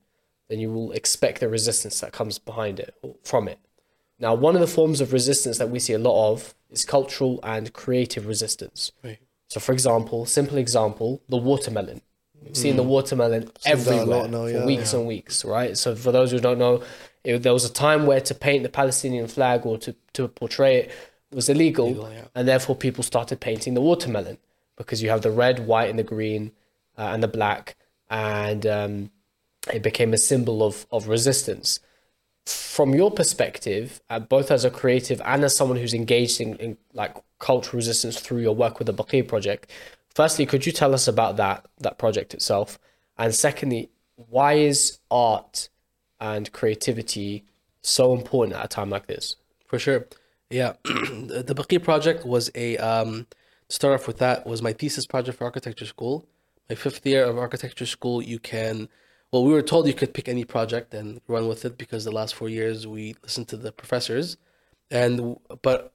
[0.49, 3.59] then you will expect the resistance that comes behind it or from it.
[4.19, 7.41] Now, one of the forms of resistance that we see a lot of is cultural
[7.43, 8.93] and creative resistance.
[9.03, 9.19] Right.
[9.49, 12.01] So, for example, simple example, the watermelon.
[12.43, 14.67] We've seen the watermelon everywhere for yeah.
[14.67, 15.79] weeks and weeks, right?
[15.79, 16.83] So, for those who don't know,
[17.23, 20.91] it, there was a time where to paint the Palestinian flag or to, to portray
[21.35, 22.25] it was illegal, Illegal, yeah.
[22.35, 24.39] and therefore people started painting the watermelon
[24.77, 26.53] because you have the red, white, and the green,
[26.97, 27.77] uh, and the black,
[28.09, 29.11] and um,
[29.73, 31.81] it became a symbol of of resistance.
[32.47, 36.77] From your perspective, uh, both as a creative and as someone who's engaged in, in
[36.93, 39.71] like cultural resistance through your work with the Baqi project,
[40.15, 42.79] firstly, could you tell us about that that project itself?
[43.17, 45.69] And secondly, why is art
[46.21, 47.45] and creativity
[47.83, 49.37] so important at a time like this?
[49.67, 50.07] For sure.
[50.51, 50.75] Yeah.
[50.85, 53.27] the the Baqi project was a, um,
[53.69, 56.27] to start off with that, was my thesis project for architecture school.
[56.69, 58.89] My fifth year of architecture school, you can,
[59.35, 62.13] well, we were told you could pick any project and run with it because the
[62.13, 64.37] last four years we listened to the professors.
[64.93, 65.93] And, but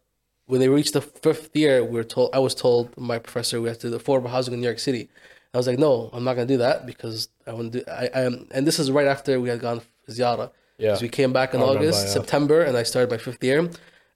[0.47, 3.69] when they reached the fifth year, we were told, I was told my professor we
[3.69, 5.07] had to do affordable housing in New York City.
[5.53, 7.85] I was like, no, I'm not going to do that because I want to do,
[7.89, 10.51] I, I am, and this is right after we had gone for Ziyara.
[10.77, 10.95] Yeah.
[10.95, 12.13] So we came back in I remember, August, yeah.
[12.15, 13.69] September, and I started my fifth year.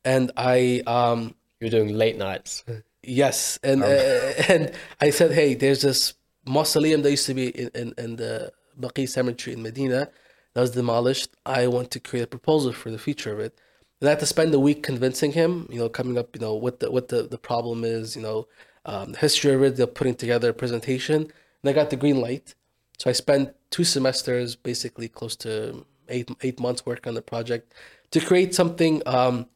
[0.04, 2.66] And I, um, You're doing late nights.
[3.02, 3.88] yes, and uh,
[4.50, 6.14] and I said, hey, there's this
[6.46, 10.10] mausoleum that used to be in, in, in the Baqi Cemetery in Medina
[10.54, 11.30] that was demolished.
[11.46, 13.58] I want to create a proposal for the future of it.
[14.00, 16.54] And I had to spend a week convincing him, you know, coming up, you know,
[16.54, 18.48] what the what the, the problem is, you know,
[18.86, 21.22] um, the history of it, the putting together a presentation.
[21.62, 22.56] And I got the green light.
[22.98, 27.74] So I spent two semesters, basically close to eight eight months working on the project
[28.12, 29.48] to create something, um,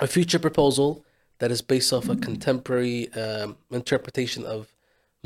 [0.00, 1.04] a future proposal
[1.38, 4.72] that is based off a contemporary um, interpretation of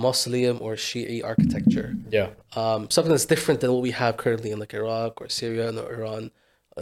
[0.07, 1.89] mausoleum or Shi'i architecture.
[2.19, 2.29] Yeah.
[2.61, 5.79] Um, something that's different than what we have currently in like Iraq or Syria and
[5.79, 6.25] Iran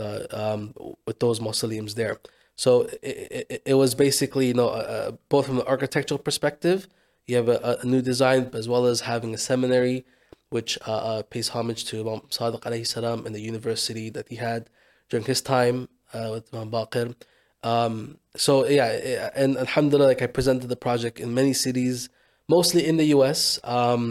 [0.02, 0.60] uh, um,
[1.06, 2.16] with those mausoleums there.
[2.64, 2.70] So
[3.10, 6.88] it, it, it was basically, you know, uh, both from the architectural perspective,
[7.26, 10.04] you have a, a new design as well as having a seminary
[10.50, 14.36] which uh, uh, pays homage to Imam Sadiq alayhi salam and the university that he
[14.36, 14.68] had
[15.08, 17.14] during his time uh, with Imam Baqir.
[17.62, 22.08] Um, so yeah, and alhamdulillah, like I presented the project in many cities,
[22.56, 23.40] mostly in the U.S.
[23.64, 24.02] Um,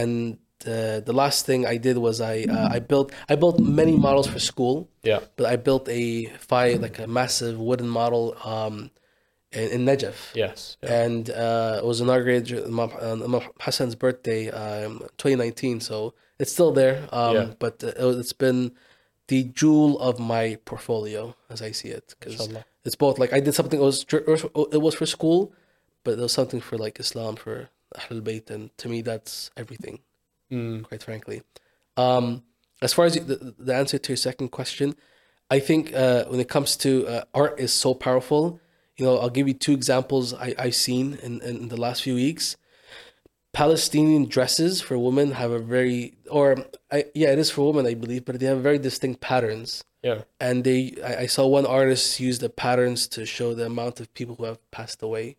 [0.00, 3.96] and uh, the last thing I did was I uh, I built I built many
[4.06, 4.76] models for school.
[5.10, 5.20] Yeah.
[5.36, 6.04] But I built a
[6.52, 8.24] five like a massive wooden model
[8.54, 8.76] um,
[9.58, 10.18] in, in Najaf.
[10.44, 10.76] Yes.
[11.04, 15.80] And uh, it was inaugurated on Imam Hassan's birthday, um, 2019.
[15.80, 15.94] So
[16.40, 16.96] it's still there.
[17.20, 17.46] Um, Yeah.
[17.64, 18.60] But uh, it- it's been
[19.32, 22.06] the jewel of my portfolio as I see it.
[22.18, 22.36] Because
[22.86, 23.98] it's both like I did something, it was,
[24.76, 25.40] it was for school,
[26.06, 28.48] but was something for like Islam, for Ahlul Bayt.
[28.48, 29.98] And to me, that's everything.
[30.84, 31.42] quite frankly.
[31.96, 32.44] Um,
[32.80, 34.94] as far as the, the answer to your second question,
[35.50, 38.60] I think uh, when it comes to uh, art is so powerful.
[38.96, 42.14] You know, I'll give you two examples I, I've seen in, in the last few
[42.14, 42.56] weeks.
[43.52, 46.56] Palestinian dresses for women have a very, or
[46.92, 49.82] I, yeah, it is for women, I believe, but they have very distinct patterns.
[50.02, 50.22] Yeah.
[50.38, 54.12] And they, I, I saw one artist use the patterns to show the amount of
[54.14, 55.36] people who have passed away,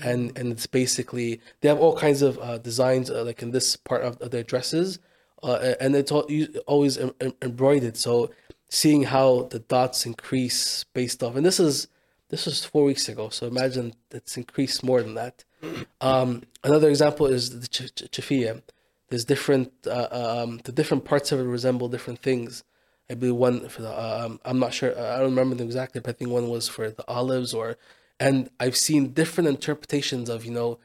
[0.00, 3.76] and and it's basically they have all kinds of uh, designs uh, like in this
[3.76, 4.98] part of, of their dresses,
[5.42, 6.28] uh, and it's all,
[6.66, 7.96] always em- em- embroidered.
[7.96, 8.30] So
[8.68, 11.88] seeing how the dots increase based off, and this is
[12.30, 15.44] this was four weeks ago, so imagine it's increased more than that.
[16.00, 18.62] Um, another example is the ch- ch- chafia.
[19.10, 22.64] There's different, uh, um, the different parts of it resemble different things.
[23.08, 23.92] I believe one for the,
[24.24, 26.90] um, I'm not sure, I don't remember them exactly, but I think one was for
[26.90, 27.76] the olives or,
[28.22, 30.78] and I've seen different interpretations of, you know,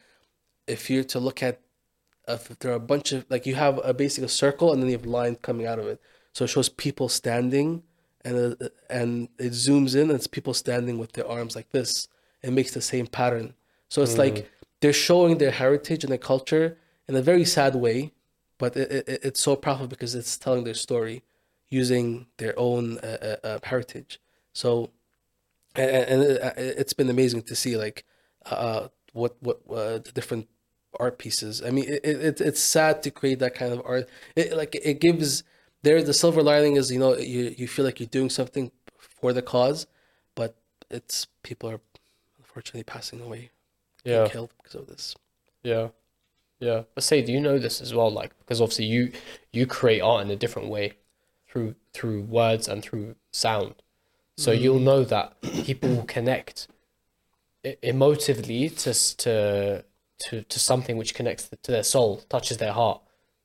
[0.65, 1.61] if you're to look at,
[2.27, 4.89] if there are a bunch of, like you have a basic a circle and then
[4.89, 6.01] you have lines coming out of it.
[6.33, 7.83] So it shows people standing
[8.25, 12.07] and, uh, and it zooms in and it's people standing with their arms like this.
[12.41, 13.53] It makes the same pattern.
[13.87, 14.49] So it's like
[14.81, 18.13] they're showing their heritage and their culture in a very sad way,
[18.57, 21.23] but it, it, it's so powerful because it's telling their story
[21.69, 24.19] using their own uh, uh, uh, heritage.
[24.53, 24.89] So,
[25.77, 28.05] and, and it, uh, it's been amazing to see like
[28.47, 30.47] uh, what what uh, the different
[30.99, 31.61] art pieces.
[31.63, 34.09] I mean, it, it it's sad to create that kind of art.
[34.35, 35.43] It like it gives
[35.83, 39.33] there the silver lining is you know you you feel like you're doing something for
[39.33, 39.87] the cause,
[40.35, 40.55] but
[40.89, 41.81] it's people are
[42.39, 43.51] unfortunately passing away,
[44.03, 44.27] Yeah.
[44.27, 45.15] killed because of this.
[45.63, 45.89] Yeah.
[46.59, 46.83] Yeah.
[46.95, 48.09] But say, do you know this as well?
[48.11, 49.11] Like, because obviously you
[49.51, 50.93] you create art in a different way
[51.47, 53.75] through through words and through sound.
[54.37, 56.67] So you'll know that people will connect
[57.65, 59.83] emotively to to
[60.19, 63.01] to to something which connects to their soul, touches their heart.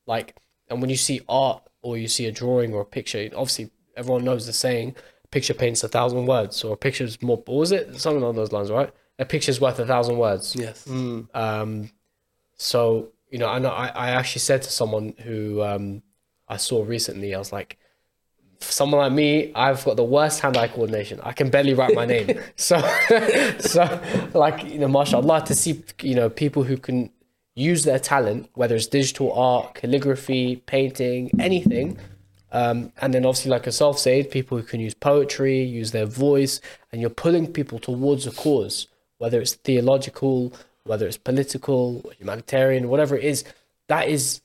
[0.07, 0.37] Like,
[0.69, 4.25] and when you see art or you see a drawing or a picture, obviously everyone
[4.25, 7.73] knows the saying, "A picture paints a thousand words," or "A picture's more." What was
[7.73, 7.99] it?
[8.01, 8.93] Something along those lines, right?
[9.19, 10.57] A picture's worth a thousand words.
[10.57, 10.87] Yes.
[10.89, 11.91] Um,
[12.57, 16.03] so you know, I know I, I actually said to someone who um,
[16.49, 17.79] I saw recently, I was like,
[18.63, 21.21] for someone like me, I've got the worst hand-eye coordination.
[21.23, 22.39] I can barely write my name.
[22.57, 22.81] so,
[23.59, 24.03] so
[24.35, 27.11] like you know, mashallah, to see you know people who can
[27.55, 31.99] use their talent, whether it's digital art, calligraphy, painting, anything.
[32.53, 36.61] Um, and then obviously, like yourself said, people who can use poetry, use their voice,
[36.91, 40.53] and you're pulling people towards a cause, whether it's theological,
[40.85, 43.45] whether it's political, humanitarian, whatever it is,
[43.89, 44.43] that is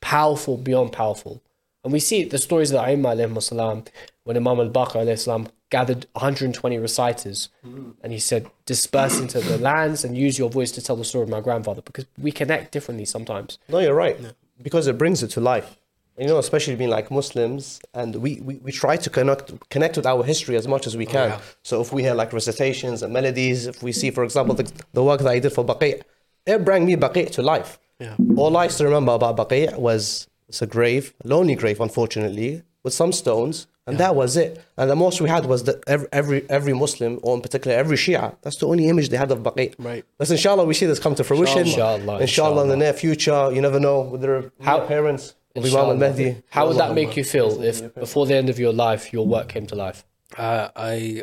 [0.00, 1.42] powerful beyond powerful.
[1.88, 3.82] And we see the stories of the Aimma alayhim salam,
[4.24, 7.92] when Imam al-Baqir alayhi salam gathered 120 reciters mm-hmm.
[8.02, 11.22] and he said, disperse into the lands and use your voice to tell the story
[11.22, 13.58] of my grandfather because we connect differently sometimes.
[13.70, 14.18] No, you're right.
[14.60, 15.78] Because it brings it to life.
[16.18, 20.04] You know, especially being like Muslims, and we, we, we try to connect connect with
[20.04, 21.30] our history as much as we oh, can.
[21.30, 21.40] yeah.
[21.62, 25.02] So if we hear like recitations and melodies, if we see, for example, the, the
[25.02, 26.02] work that I did for Baqi',
[26.44, 27.78] it brought me Baqi' to life.
[27.98, 28.14] Yeah.
[28.36, 32.62] All I used to remember about Baqi' was it's a grave, a lonely grave, unfortunately,
[32.82, 34.62] with some stones, and that was it.
[34.76, 37.96] And the most we had was that every, every every Muslim, or in particular every
[37.96, 39.74] Shia, that's the only image they had of Baqi'.
[39.78, 40.04] Right.
[40.18, 41.60] But inshallah, we see this come to fruition.
[41.66, 45.62] Inshallah, Inshallah, in the near future, you never know with the How- How, parents of
[45.64, 45.94] Imam Inshallah.
[45.94, 46.42] al Mahdi.
[46.50, 49.48] How would that make you feel if before the end of your life your work
[49.48, 50.04] came to life?
[50.36, 51.22] Uh, I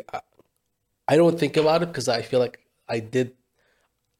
[1.08, 2.58] I don't think about it because I feel like
[2.88, 3.32] I did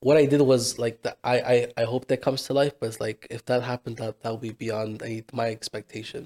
[0.06, 2.86] what I did was like the, I, I I hope that comes to life, but
[2.90, 6.20] it's like if that happened, that that would be beyond any, my expectation.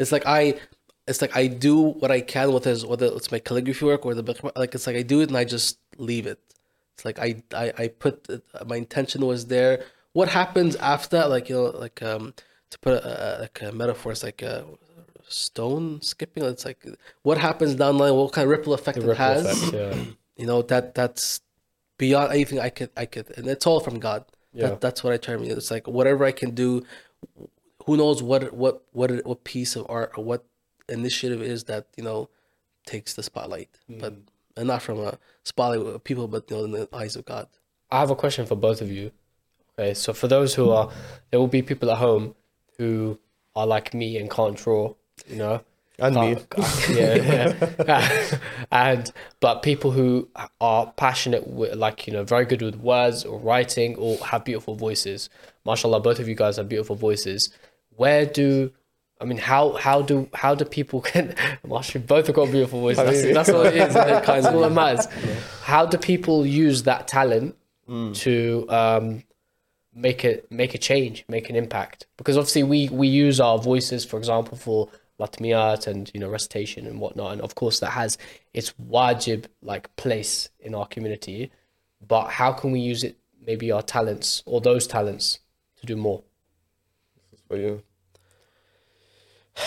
[0.00, 0.42] It's like I
[1.10, 4.14] it's like I do what I can with his whether it's my calligraphy work or
[4.14, 5.78] the book like it's like I do it and I just
[6.10, 6.38] leave it.
[6.94, 7.28] It's like I
[7.64, 9.74] I, I put it- my intention was there.
[10.18, 11.28] What happens after that?
[11.34, 12.24] Like you know like um
[12.72, 14.64] to put a, a, like a metaphor, it's like a
[15.28, 16.44] stone skipping.
[16.44, 16.80] It's like
[17.22, 19.44] what happens down the line, what kind of ripple effect it Ripple has.
[19.44, 20.04] effect, yeah.
[20.36, 21.40] You know that that's
[21.98, 24.24] beyond anything I could I could, and it's all from God.
[24.52, 24.68] Yeah.
[24.68, 25.50] That, that's what I try to mean.
[25.50, 26.84] It's like whatever I can do.
[27.86, 30.44] Who knows what what what what piece of art or what
[30.88, 32.28] initiative is that you know
[32.86, 33.98] takes the spotlight, hmm.
[33.98, 34.14] but
[34.56, 37.48] and not from a spotlight of people, but you know in the eyes of God.
[37.90, 39.12] I have a question for both of you.
[39.78, 40.90] Okay, so for those who are,
[41.30, 42.34] there will be people at home
[42.78, 43.18] who
[43.56, 44.94] are like me and can't draw,
[45.26, 45.62] you know,
[45.98, 46.36] And me.
[46.90, 47.54] Yeah,
[47.86, 48.38] yeah.
[48.70, 50.28] and but people who
[50.60, 54.74] are passionate, with, like you know, very good with words or writing or have beautiful
[54.74, 55.30] voices.
[55.64, 57.50] Mashallah, both of you guys have beautiful voices.
[57.96, 58.72] Where do
[59.20, 61.34] I mean, how how do how do people can?
[61.66, 63.22] Mashallah, both have got beautiful voices.
[63.22, 63.94] That's, that's what it is.
[63.94, 65.06] That's all that matters.
[65.62, 69.22] How do people use that talent to um,
[69.94, 72.06] make a make a change, make an impact.
[72.16, 74.88] Because obviously we we use our voices, for example, for
[75.20, 78.18] latmiyat and you know recitation and whatnot, and of course that has
[78.52, 81.50] its wajib like place in our community.
[82.06, 83.16] But how can we use it?
[83.46, 85.40] Maybe our talents or those talents
[85.80, 86.22] to do more.
[87.48, 87.82] For you.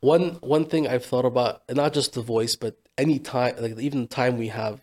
[0.00, 3.78] one one thing I've thought about, and not just the voice, but any time, like
[3.78, 4.80] even the time we have,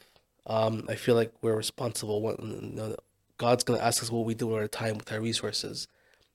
[0.48, 2.22] um, I feel like we're responsible.
[2.22, 2.96] When you know,
[3.38, 5.88] God's gonna ask us what we do with our time, with our resources,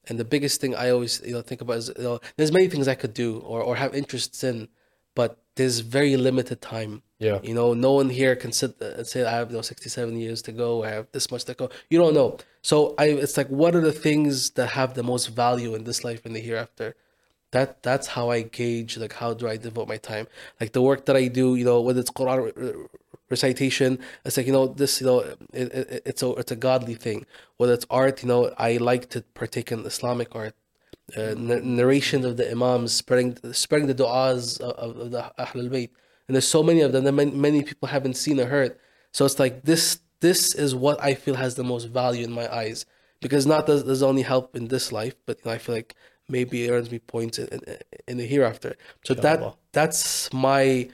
[0.08, 2.68] and the biggest thing I always you know think about is you know there's many
[2.68, 4.68] things I could do or or have interests in,
[5.14, 7.02] but there's very limited time.
[7.18, 7.40] Yeah.
[7.42, 10.42] You know, no one here can sit and say I have you know 67 years
[10.42, 10.84] to go.
[10.84, 11.70] I have this much to go.
[11.90, 12.36] You don't know.
[12.62, 16.04] So I, it's like, what are the things that have the most value in this
[16.04, 16.94] life and the hereafter?
[17.52, 20.26] That that's how I gauge like how do I devote my time.
[20.60, 22.88] Like the work that I do, you know, whether it's Quran
[23.28, 26.94] recitation, it's like you know this, you know, it, it, it's a it's a godly
[26.94, 27.26] thing.
[27.56, 30.54] Whether it's art, you know, I like to partake in Islamic art
[31.16, 35.90] uh, n- narration of the imams spreading spreading the du'as of, of the Ahlul Bayt.
[36.28, 38.76] And there's so many of them that many, many people haven't seen or heard.
[39.12, 42.52] So it's like this this is what I feel has the most value in my
[42.52, 42.86] eyes.
[43.20, 45.94] Because not does does only help in this life, but you know, I feel like
[46.28, 48.76] maybe it earns me points in, in, in the hereafter.
[49.04, 50.88] So that that's my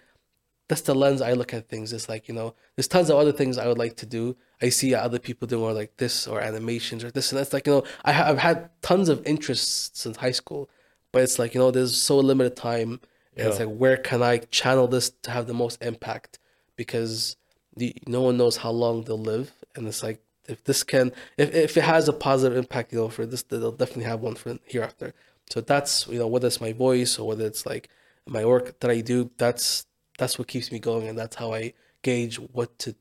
[0.73, 1.93] that's the lens I look at things.
[1.93, 4.39] It's like, you know, there's tons of other things I would like to do.
[4.63, 7.67] I see other people doing more like this or animations or this and that's like,
[7.67, 10.71] you know, I have, I've had tons of interests since high school,
[11.13, 13.03] but it's like, you know, there's so limited time.
[13.37, 16.39] And it's like, where can I channel this to have the most impact?
[16.75, 17.37] Because
[17.77, 19.53] the, no one knows how long they'll live.
[19.75, 23.11] And it's like, if this can, if, if it has a positive impact, you know,
[23.11, 25.13] for this, they'll definitely have one for hereafter.
[25.51, 27.91] So that's, you know, whether it's my voice or whether it's like
[28.27, 29.87] my work that I do, that's,
[30.23, 31.09] that's what keeps me going.
[31.09, 32.95] And that's how I gauge what to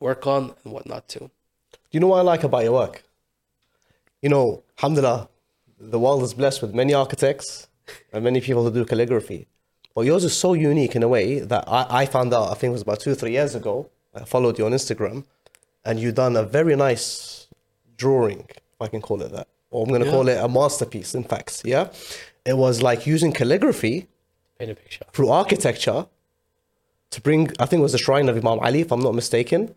[0.00, 1.18] work on and what not to.
[1.18, 1.30] Do
[1.92, 3.02] you know what I like about your work?
[4.22, 5.28] You know, alhamdulillah,
[5.94, 7.68] the world is blessed with many architects
[8.12, 9.46] and many people who do calligraphy.
[9.94, 12.70] But yours is so unique in a way that I, I found out, I think
[12.70, 13.90] it was about two or three years ago.
[14.14, 15.24] I followed you on Instagram
[15.84, 17.46] and you done a very nice
[17.96, 19.48] drawing, if I can call it that.
[19.70, 20.12] Or I'm going to Yeah.
[20.12, 21.62] call it a masterpiece, in fact.
[21.64, 21.84] Yeah.
[22.44, 24.06] It was like using calligraphy
[24.58, 25.04] Paint a picture.
[25.12, 26.06] through architecture
[27.10, 29.74] to bring, I think it was the shrine of Imam Ali, if I'm not mistaken.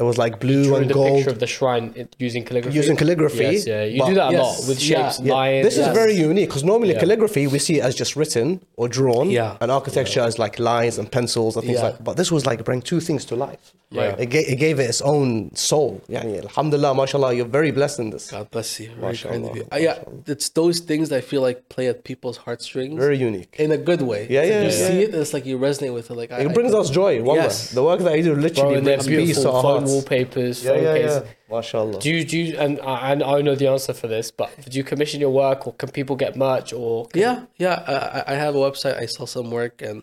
[0.00, 1.16] It was like blue Drew and the gold.
[1.16, 2.76] picture of the shrine in- using calligraphy.
[2.82, 5.34] Using calligraphy, Yes, yeah, you but- do that a Yes, lot with yeah, shapes, Yeah,
[5.34, 5.64] lions.
[5.66, 5.94] This is Yes.
[6.02, 7.00] very unique because normally Yeah.
[7.04, 8.46] calligraphy we see it as just written
[8.80, 9.56] or drawn, Yeah.
[9.60, 11.84] and architecture as like lines and pencils and things Yeah.
[11.88, 12.02] like.
[12.08, 13.64] But this was like bring two things to life.
[13.92, 14.14] Yeah.
[14.22, 16.00] It, ga- it gave it its own soul.
[16.08, 18.30] Yani, alhamdulillah, mashallah, you're very blessed in this.
[18.30, 18.88] God bless you.
[19.00, 19.66] Very Mashallah, kind you.
[19.72, 19.96] Uh, yeah,
[20.28, 23.52] it's those things that I feel like play at people's heartstrings Very unique.
[23.58, 24.28] in a good way.
[24.30, 25.08] Yeah, It's like yeah, You yeah, see yeah.
[25.08, 26.14] it, it's like you resonate with it.
[26.22, 27.20] Like I, It brings I, us joy.
[27.20, 27.42] Wallah.
[27.50, 27.72] Yes.
[27.72, 29.89] The work that I do literally and they're brings peace to beautiful our hearts.
[29.90, 31.22] Wallpapers, Yeah, phone yeah, cases.
[31.24, 31.54] yeah.
[31.56, 31.98] Mashallah.
[32.00, 34.76] Do you, do you, and I, and I know the answer for this, but do
[34.78, 37.06] you commission your work or can people get merch or?
[37.08, 37.84] Can, Yeah, yeah.
[37.86, 37.92] I,
[38.32, 38.96] I- I have a website.
[38.98, 40.02] I sell some work, and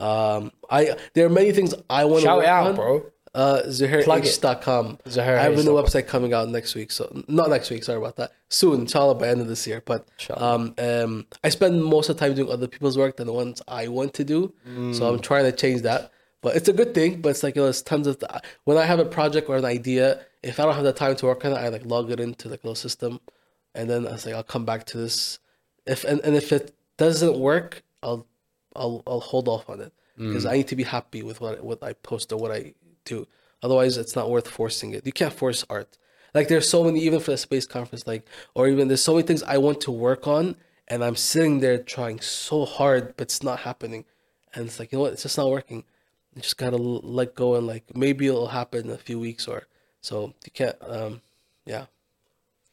[0.00, 2.74] um, I there are many things I want to Shout work out, on.
[2.76, 3.06] bro.
[3.34, 4.32] Uh, Plug it.
[4.32, 4.98] ZuhairH.com.
[5.06, 6.90] Zuhair I have a new website coming out next week.
[6.90, 7.84] So not next week.
[7.84, 8.32] Sorry about that.
[8.48, 9.82] Soon, inshallah, by end of this year.
[9.84, 13.32] But um, um, I spend most of the time doing other people's work than the
[13.32, 14.54] ones I want to do.
[14.92, 16.10] So I'm trying to change that.
[16.40, 17.20] But it's a good thing.
[17.20, 18.22] But it's like you know, there's tons of
[18.64, 20.20] when I have a project or an idea.
[20.42, 22.48] If I don't have the time to work on it, I like log it into
[22.48, 23.20] like little system,
[23.74, 25.38] and then I was like, I'll come back to this.
[25.86, 28.26] If and, and if it doesn't work, I'll
[28.76, 30.50] I'll I'll hold off on it because mm.
[30.50, 32.74] I need to be happy with what what I post or what I
[33.04, 33.26] do.
[33.62, 35.04] Otherwise, it's not worth forcing it.
[35.04, 35.98] You can't force art.
[36.34, 39.26] Like there's so many, even for the space conference, like or even there's so many
[39.26, 43.42] things I want to work on, and I'm sitting there trying so hard, but it's
[43.42, 44.04] not happening.
[44.54, 45.84] And it's like you know what, it's just not working.
[46.34, 49.66] You just gotta let go and like maybe it'll happen in a few weeks or
[50.00, 50.32] so.
[50.44, 50.76] You can't.
[50.86, 51.20] Um,
[51.66, 51.86] yeah.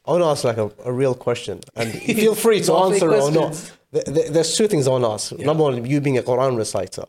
[0.07, 1.91] I want to ask like a, a real question, and
[2.21, 3.47] feel free to answer or not.
[3.47, 3.71] questions.
[3.91, 5.31] Th- th- There's two things I want to ask.
[5.39, 7.05] Number one, you being a Quran reciter,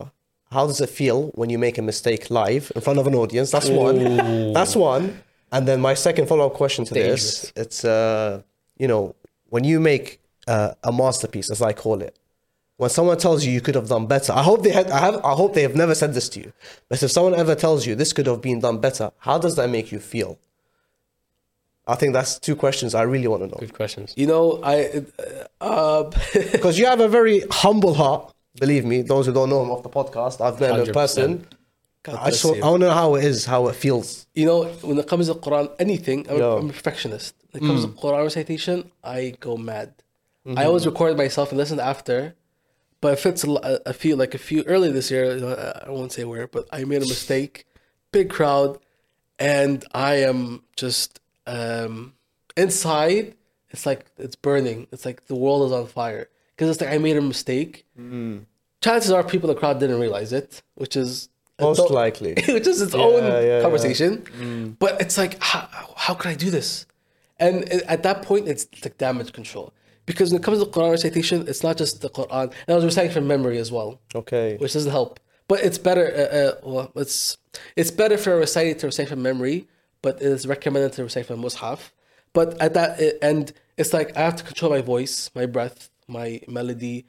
[0.51, 3.51] how does it feel when you make a mistake live in front of an audience?
[3.51, 4.53] That's one.
[4.53, 5.21] That's one.
[5.51, 8.41] And then my second follow-up question to this, it's uh,
[8.79, 9.13] you know,
[9.49, 12.17] when you make uh, a masterpiece, as I call it,
[12.77, 15.15] when someone tells you you could have done better, I hope they had, I have,
[15.25, 16.53] I hope they have never said this to you.
[16.89, 19.69] But if someone ever tells you this could have been done better, how does that
[19.69, 20.37] make you feel?
[21.87, 23.57] I think that's two questions I really want to know.
[23.59, 24.13] Good questions.
[24.15, 25.03] You know, I.
[25.61, 26.03] Uh, uh
[26.51, 28.33] Because you have a very humble heart.
[28.59, 31.47] Believe me, those who don't know him off the podcast, I've met him in person.
[32.03, 32.63] God I just want.
[32.63, 34.27] I want to know how it is, how it feels.
[34.33, 36.55] you know, when it comes to Quran, anything, I'm, Yeah.
[36.55, 37.35] I'm a perfectionist.
[37.51, 37.99] When it comes to mm.
[37.99, 39.93] Quran recitation, I go mad.
[40.45, 40.59] Mm-hmm.
[40.59, 42.35] I always record myself and listen after.
[43.01, 46.23] But if it's a, a few, like a few early this year, I won't say
[46.23, 47.65] where, but I made a mistake,
[48.11, 48.79] big crowd,
[49.37, 52.13] and I am just, um,
[52.55, 53.35] inside
[53.69, 54.87] it's like it's burning.
[54.91, 57.85] It's like the world is on fire because it's like I made a mistake.
[57.99, 58.45] Mm.
[58.81, 61.27] Chances are people in the crowd didn't realize it, which is
[61.59, 62.33] Most own- likely.
[62.47, 63.61] which is its Yeah, own yeah, yeah.
[63.61, 64.75] conversation.
[64.79, 65.67] But it's like, how,
[65.97, 66.85] how could I do this?
[67.39, 69.73] And at that point, it's like damage control.
[70.07, 72.45] Because when it comes to Quran recitation, it's not just the Quran.
[72.65, 74.57] And I was reciting from memory as well, Okay.
[74.57, 75.19] which doesn't help.
[75.47, 76.05] But it's better.
[76.21, 77.37] Uh, uh, well, it's
[77.75, 79.67] it's better for a reciter to recite from memory,
[80.01, 81.79] but it is recommended to recite from mushaf.
[82.33, 86.41] But at that and it's like I have to control my voice, my breath, my
[86.47, 87.05] melody,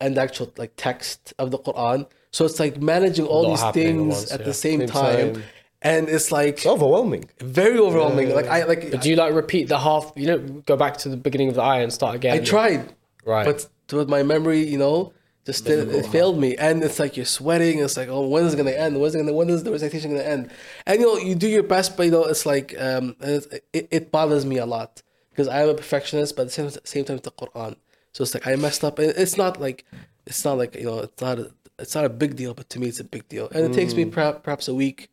[0.00, 2.06] and the actual like text of the Quran.
[2.30, 4.46] So it's like managing all these things once, at yeah.
[4.46, 5.34] the same Same time.
[5.34, 5.42] time.
[5.82, 7.24] And it's like It's overwhelming.
[7.40, 8.34] very overwhelming.
[8.34, 10.12] Like I like but Do you like repeat the half?
[10.16, 12.34] You know, go back to the beginning of the ayah and start again.
[12.40, 13.44] I tried, Right.
[13.44, 15.12] but with my memory, you know,
[15.44, 16.56] just did, it failed me.
[16.56, 17.80] And it's like you're sweating.
[17.80, 18.98] It's like, oh, when is it gonna end?
[19.00, 19.32] When is it gonna?
[19.32, 20.50] When is the recitation gonna end?
[20.86, 23.88] And you know, you do your best, but you know, it's like um, it's, it,
[23.90, 27.04] it bothers me a lot because I am a perfectionist, but at the same, same
[27.04, 27.74] time, it's the Quran.
[28.12, 28.98] So it's like I messed up.
[29.00, 29.84] And It's not like
[30.26, 32.78] it's not like you know, it's not a, it's not a big deal, but to
[32.78, 33.48] me, it's a big deal.
[33.52, 35.08] And it takes me perhaps, perhaps a week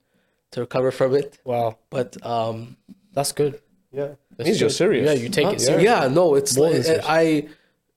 [0.52, 1.38] to recover from it.
[1.44, 2.78] wow, But um,
[3.14, 3.62] that's good.
[3.92, 4.10] Yeah.
[4.38, 5.06] That's means you're serious.
[5.08, 5.52] Yeah, you take Huh?
[5.52, 5.86] it seriously.
[5.86, 7.06] yeah, no, it's More like, than serious.
[7.06, 7.22] I,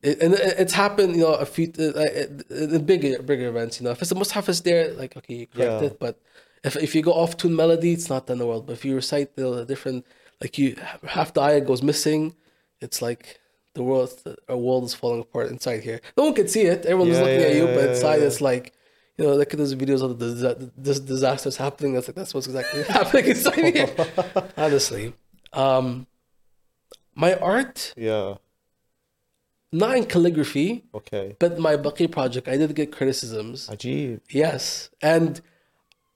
[0.03, 3.79] it, and it- it's happened, you know, a few uh, uh, bigger bigger events.
[3.81, 5.89] You know, if it's the mushaf is there, like okay, you correct Yeah.
[5.89, 5.99] it.
[6.01, 6.21] But
[6.65, 8.67] if if you go off tune melody, it's not the end of the world.
[8.67, 10.05] But if you recite the different,
[10.41, 10.77] like you
[11.07, 12.35] half the ayah goes missing,
[12.81, 13.39] it's like
[13.75, 14.11] the world,
[14.49, 16.01] our world is falling apart inside here.
[16.17, 16.85] No one can see it.
[16.85, 18.27] Everyone's Yeah, looking yeah, at you, yeah, but yeah, inside yeah.
[18.27, 18.73] it's like.
[19.19, 21.93] You know, look at those videos of the this disasters happening.
[21.95, 23.95] That's like that's what's exactly happening inside here.
[24.57, 25.13] Honestly,
[25.53, 26.07] um,
[27.15, 28.37] my art Yeah.
[29.71, 31.37] not in calligraphy, Okay.
[31.39, 33.69] but my Baqi project, I did get criticisms.
[33.69, 34.21] Ajib.
[34.31, 35.41] Yes, and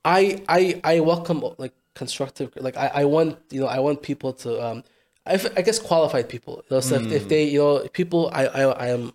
[0.04, 2.52] I I I welcome like constructive.
[2.56, 4.84] Like I, I want you know I want people to um
[5.26, 6.62] I, f- I guess qualified people.
[6.70, 9.12] You know, so if, if they you know people I I I am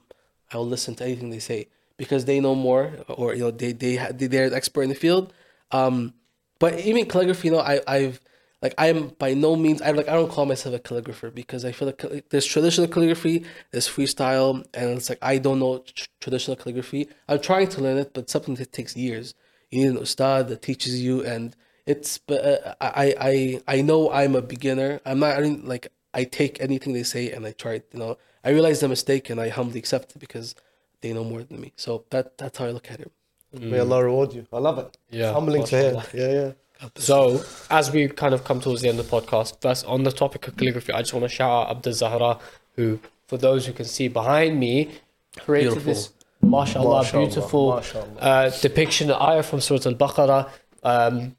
[0.51, 1.67] I will listen to anything they say
[2.01, 5.31] because they know more or you know they they they're an expert in the field.
[5.69, 6.15] Um,
[6.57, 8.19] but even calligraphy, you know, I I've
[8.63, 11.71] like I'm by no means I like I don't call myself a calligrapher because I
[11.71, 16.57] feel like there's traditional calligraphy, there's freestyle, and it's like I don't know tr- traditional
[16.57, 17.07] calligraphy.
[17.29, 19.35] I'm trying to learn it, but something that takes years.
[19.69, 24.35] You need an ustad that teaches you, and it's uh, I I I know I'm
[24.35, 25.01] a beginner.
[25.05, 25.85] I'm not I didn't, like
[26.15, 27.75] I take anything they say and I try.
[27.93, 30.55] You know, I realize the mistake and I humbly accept it because
[31.01, 31.73] they know more than me.
[31.75, 33.11] So that that's how I look at it.
[33.59, 34.45] May Allah reward you.
[34.53, 34.97] I love it.
[35.09, 36.03] Yeah, Humbling to hear.
[36.13, 36.51] Yeah, yeah.
[36.95, 40.11] So, as we kind of come towards the end of the podcast, first on the
[40.11, 42.39] topic of calligraphy, I just want to shout out Abdul Zahra,
[42.75, 44.89] who, for those who can see behind me,
[45.37, 45.93] created Beautiful.
[45.93, 46.09] this,
[46.41, 48.07] mashallah, Mashallah, beautiful mashallah.
[48.19, 50.49] Uh, depiction, ayah from Surah Al Baqarah.
[50.81, 51.35] Um,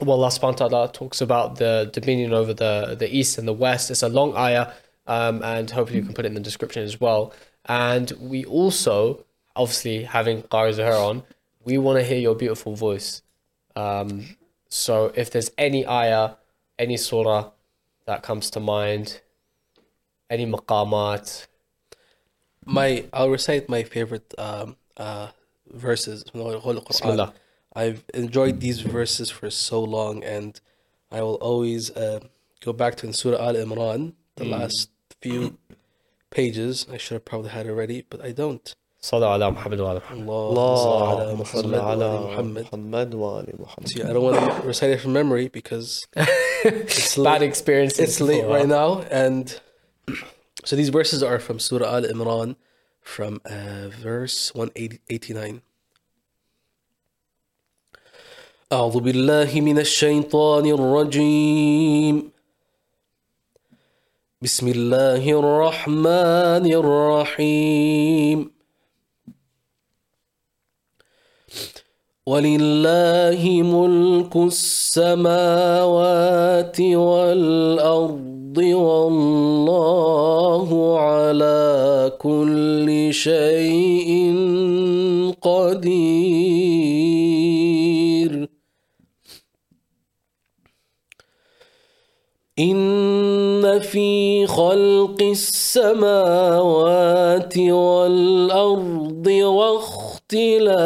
[0.00, 3.52] well, Allah subhanahu wa ta'ala talks about the dominion over the, the east and the
[3.52, 3.90] west.
[3.90, 4.68] It's a long ayah,
[5.08, 7.32] um, and hopefully you can put it in the description as well.
[7.68, 11.22] And we also, obviously, having Qari Zuhair on,
[11.64, 13.22] we want to hear your beautiful voice.
[13.76, 14.36] Um,
[14.68, 16.32] so if there's any ayah,
[16.78, 17.50] any surah
[18.06, 19.20] that comes to mind,
[20.30, 21.46] any maqamat,
[22.64, 25.28] my I'll recite my favorite um uh
[25.72, 26.88] verses from the Holy Quran.
[26.88, 27.34] Bismillah.
[27.74, 30.60] I've enjoyed these verses for so long and
[31.10, 32.20] I will always uh,
[32.64, 34.90] go back to in Surah Al Imran, the last
[35.20, 35.56] few
[36.29, 36.85] pages.
[36.91, 38.73] I should have probably had it already, but I don't.
[39.01, 40.29] Sallallahu ala Muhammad wa ala Muhammad.
[40.29, 42.63] Allah اللهم صل Muhammad wa ala على Muhammad.
[42.71, 43.87] محمد وآل محمد.
[43.89, 47.99] See, I don't want to recite it from memory because it's Bad late, experiences.
[47.99, 48.79] it's late before, right huh?
[48.79, 49.01] now.
[49.11, 49.59] And
[50.63, 52.55] so these verses are from Surah Al Imran
[53.01, 55.61] from uh, verse 189.
[58.71, 62.31] أعوذ بالله من الشيطان الرجيم
[64.42, 68.50] بسم الله الرحمن الرحيم.
[72.26, 75.60] ولله ملك السماوات
[76.80, 84.34] والأرض والله على كل شيء
[85.42, 86.88] قدير.
[92.58, 93.27] إن
[93.78, 96.78] في خلق السماوات
[97.58, 100.80] والأرض واختلاف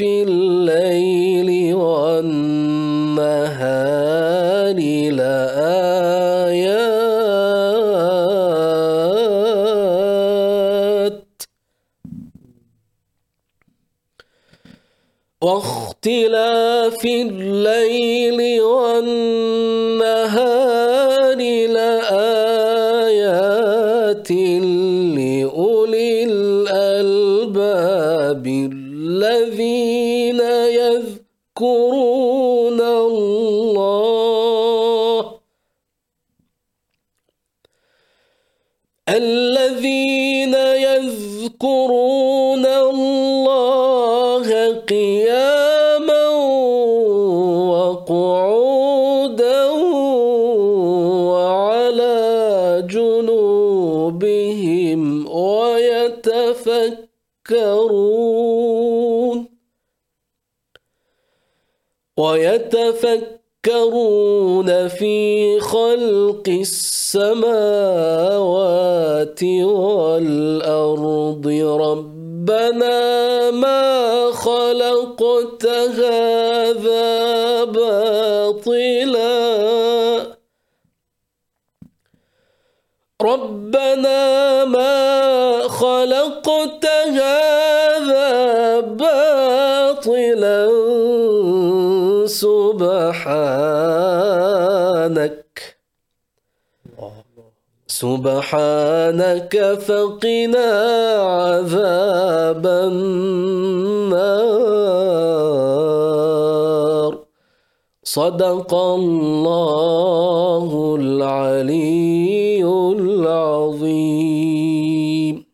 [0.00, 2.78] الليل والنهار
[5.10, 6.08] لآيات.
[15.42, 18.47] واختلاف الليل
[57.50, 59.48] ويتفكرون
[63.66, 67.44] ويتفكرون في خلق السماوات
[69.62, 71.46] والأرض.
[71.80, 79.28] ربنا ما خلقت هذا باطلا.
[83.68, 86.86] ربنا ما خلقت
[87.20, 90.68] هذا باطلا
[92.26, 93.48] سبحانك.
[97.88, 99.54] سبحانك
[99.86, 100.70] فقنا
[101.18, 103.87] عذاب النار.
[108.07, 112.63] صدق الله العلي
[114.13, 115.45] العظيم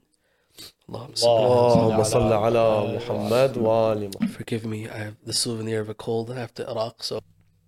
[0.89, 4.29] اللهم صل اللهم صل على محمد وآل محمد.
[4.31, 6.31] Forgive me, I have the souvenir of a cold.
[6.31, 7.19] I have to Iraq, so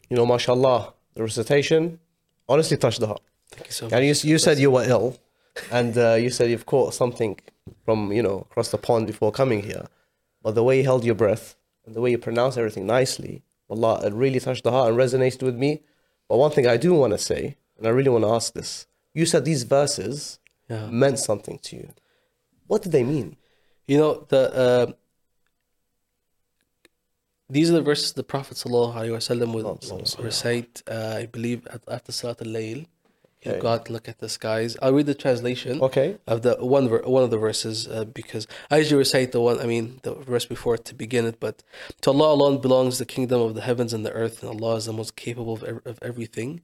[0.10, 2.00] You know, mashallah, the recitation
[2.50, 3.22] honestly touched the heart.
[3.52, 3.94] thank you so much.
[3.94, 5.18] And you, you said you were ill,
[5.72, 7.40] and uh, you said you've caught something
[7.86, 9.86] from, you know, across the pond before coming here.
[10.44, 11.56] But the way you held your breath
[11.86, 15.43] and the way you pronounced everything nicely, Allah, it really touched the heart and resonated
[15.43, 15.83] with me.
[16.29, 18.87] But one thing I do want to say, and I really want to ask this
[19.15, 20.39] you said these verses
[20.69, 20.89] Yeah.
[21.03, 21.89] meant something to you.
[22.67, 23.37] What did they mean?
[23.91, 24.87] You know the uh,
[27.49, 30.83] these are the verses the Prophet sallallahu alaihi wasallam would Sallallahu recite.
[30.91, 32.79] Uh, I believe at, after Salat al-Layl.
[32.79, 32.87] You
[33.53, 33.61] Okay.
[33.61, 34.77] God look at the skies.
[34.83, 36.19] I'll read the translation Okay.
[36.27, 39.59] of the one one of the verses uh, because I usually recite the one.
[39.61, 41.39] I mean the verse before to begin it.
[41.41, 41.63] But
[42.03, 44.87] to Allah alone belongs the kingdom of the heavens and the earth, and Allah is
[44.87, 46.61] the most capable of, ev- of everything.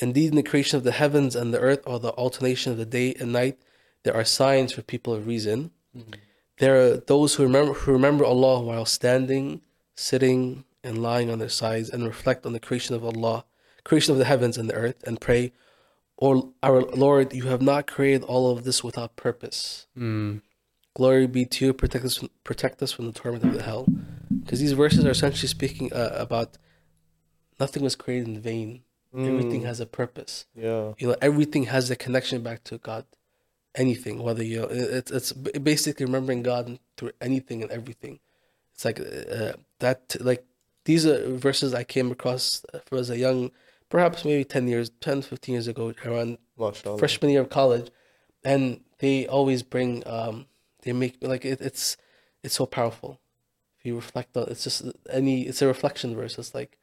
[0.00, 2.86] Indeed, in the creation of the heavens and the earth, or the alternation of the
[2.86, 3.58] day and night,
[4.04, 5.70] there are signs for people of reason.
[6.58, 9.60] There are those who remember who remember Allah while standing,
[9.94, 13.44] sitting, and lying on their sides, and reflect on the creation of Allah,
[13.84, 15.52] creation of the heavens and the earth, and pray,
[16.24, 19.86] "O our Lord, you have not created all of this without purpose.
[20.94, 21.72] Glory be to you.
[21.82, 23.84] Protect us, protect us from the torment of the hell."
[24.40, 26.50] Because these verses are essentially speaking uh, about
[27.60, 28.82] nothing was created in vain.
[29.14, 30.94] Everything has a purpose Yeah.
[30.98, 33.04] you know everything has a connection back to god
[33.84, 35.32] anything whether you it- it's it's
[35.72, 38.14] basically remembering god through anything and everything
[38.72, 40.42] it's like uh, that like
[40.86, 41.18] these are
[41.48, 43.50] verses i came across as a young
[43.92, 46.98] perhaps maybe 10 years 10 15 years ago around MashaAllah.
[46.98, 47.90] freshman year of college
[48.42, 50.46] and they always bring um
[50.82, 51.98] they make like it, it's
[52.42, 53.20] it's so powerful
[53.78, 56.78] if you reflect on it's just any it's a reflection verse it's like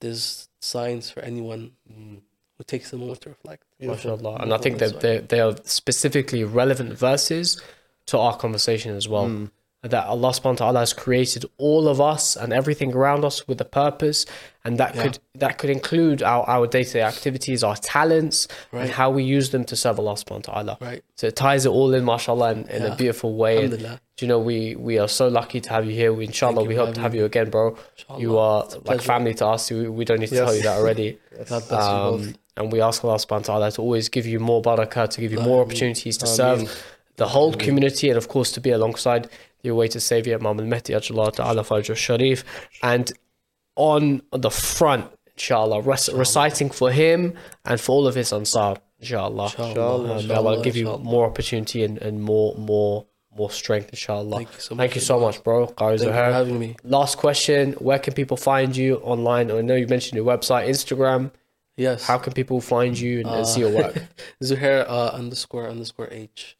[0.00, 4.42] there's signs for anyone who takes a moment to reflect MashaAllah.
[4.42, 7.60] And I think that they, they are specifically relevant verses
[8.06, 9.48] to our conversation as well.
[9.82, 13.60] That Allah subhanahu wa ta'ala has created all of us and everything around us with
[13.60, 14.26] a purpose.
[14.64, 19.24] And that could that could include our, our day-to-day activities, our talents, and how we
[19.24, 20.78] use them to serve Allah subhanahu wa ta'ala.
[20.80, 21.02] Right.
[21.16, 23.64] So it ties it all in, mashallah, in, in a beautiful way.
[23.64, 26.12] And, you know, we, we are so lucky to have you here.
[26.12, 27.76] We, inshallah, we hope to have you again, bro.
[28.18, 29.68] You are like family to us.
[29.68, 31.18] We, we don't need to tell you that already.
[31.48, 32.26] God bless you both.
[32.28, 35.20] Um, and we ask Allah subhanahu wa ta'ala to always give you more barakah, to
[35.20, 36.70] give you more opportunities to serve
[37.16, 39.28] the whole community and of course to be alongside
[39.62, 42.44] the awaited Savior Imam al-Mahdi AjAllah ta'ala Fajr Sharif
[42.82, 43.12] and
[43.76, 45.06] on the front
[45.36, 47.34] inshallah rec- reciting for him
[47.64, 51.04] and for all of his ansar inshallah, Inshallah, Uh, may Allah give you inshallah.
[51.04, 54.94] more opportunity and, and more more more strength inshallah Thank you so thank much.
[54.96, 56.76] you so much bro Qari Thank you for having me.
[56.84, 61.30] last question where can people find you online I know you mentioned your website Instagram
[61.78, 62.06] Yes.
[62.06, 63.94] how can people find you and, and see your work
[64.44, 66.58] Zuhair uh, underscore underscore H.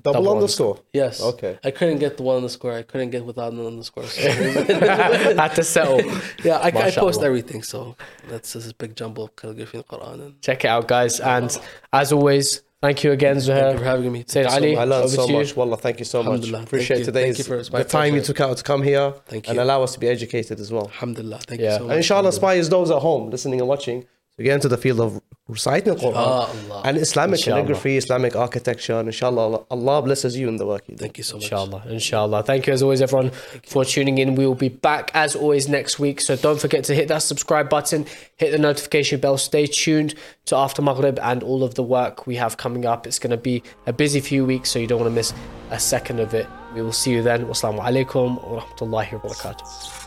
[0.00, 0.78] Double, Double underscore.
[0.92, 1.20] yes.
[1.20, 1.58] Okay.
[1.62, 2.72] I couldn't get the one underscore.
[2.72, 4.04] I couldn't get without an underscore.
[4.04, 6.00] So had to settle
[6.44, 7.62] yeah, I, I post everything.
[7.62, 7.96] So
[8.28, 10.14] that's this big jumble of calligraphy in the Quran.
[10.14, 11.56] And check it out guys and
[11.92, 13.60] as always thank you again Zuhair.
[13.60, 14.24] thank you for having me.
[14.26, 14.74] Sayyid Thank Ali.
[14.74, 15.56] so I learned so much.
[15.56, 16.50] Wallah, thank you so much.
[16.50, 19.12] Appreciate today's Thank you for- it's my the time you took out to come here
[19.26, 19.50] Thank you.
[19.50, 20.86] and allow us to be educated as well.
[20.86, 21.40] Alhamdulillah.
[21.46, 21.72] Thank Yeah.
[21.72, 21.90] you so much.
[21.90, 25.20] And inshallah inspires those at home listening and watching to get into the field of
[25.52, 26.82] reciting the Quran, Inshallah.
[26.84, 27.56] and Islamic Inshallah.
[27.62, 31.02] calligraphy, Islamic architecture, and inshallah, Allah- Allah blesses you in the work you do.
[31.04, 31.44] Thank you so much.
[31.44, 32.42] Inshallah, inshallah.
[32.42, 33.30] Thank you as always, everyone,
[33.66, 34.34] for tuning in.
[34.34, 36.20] We will be back as always next week.
[36.20, 39.38] So don't forget to hit that subscribe button, hit the notification bell.
[39.38, 40.14] Stay tuned
[40.46, 43.06] to After Maghrib and all of the work we have coming up.
[43.06, 45.32] It's going to be a busy few weeks, so you don't want to miss
[45.70, 46.46] a second of it.
[46.74, 47.46] We will see you then.
[47.46, 50.01] Wassalamu alaikum wa rahmatullahi wa barakatuh.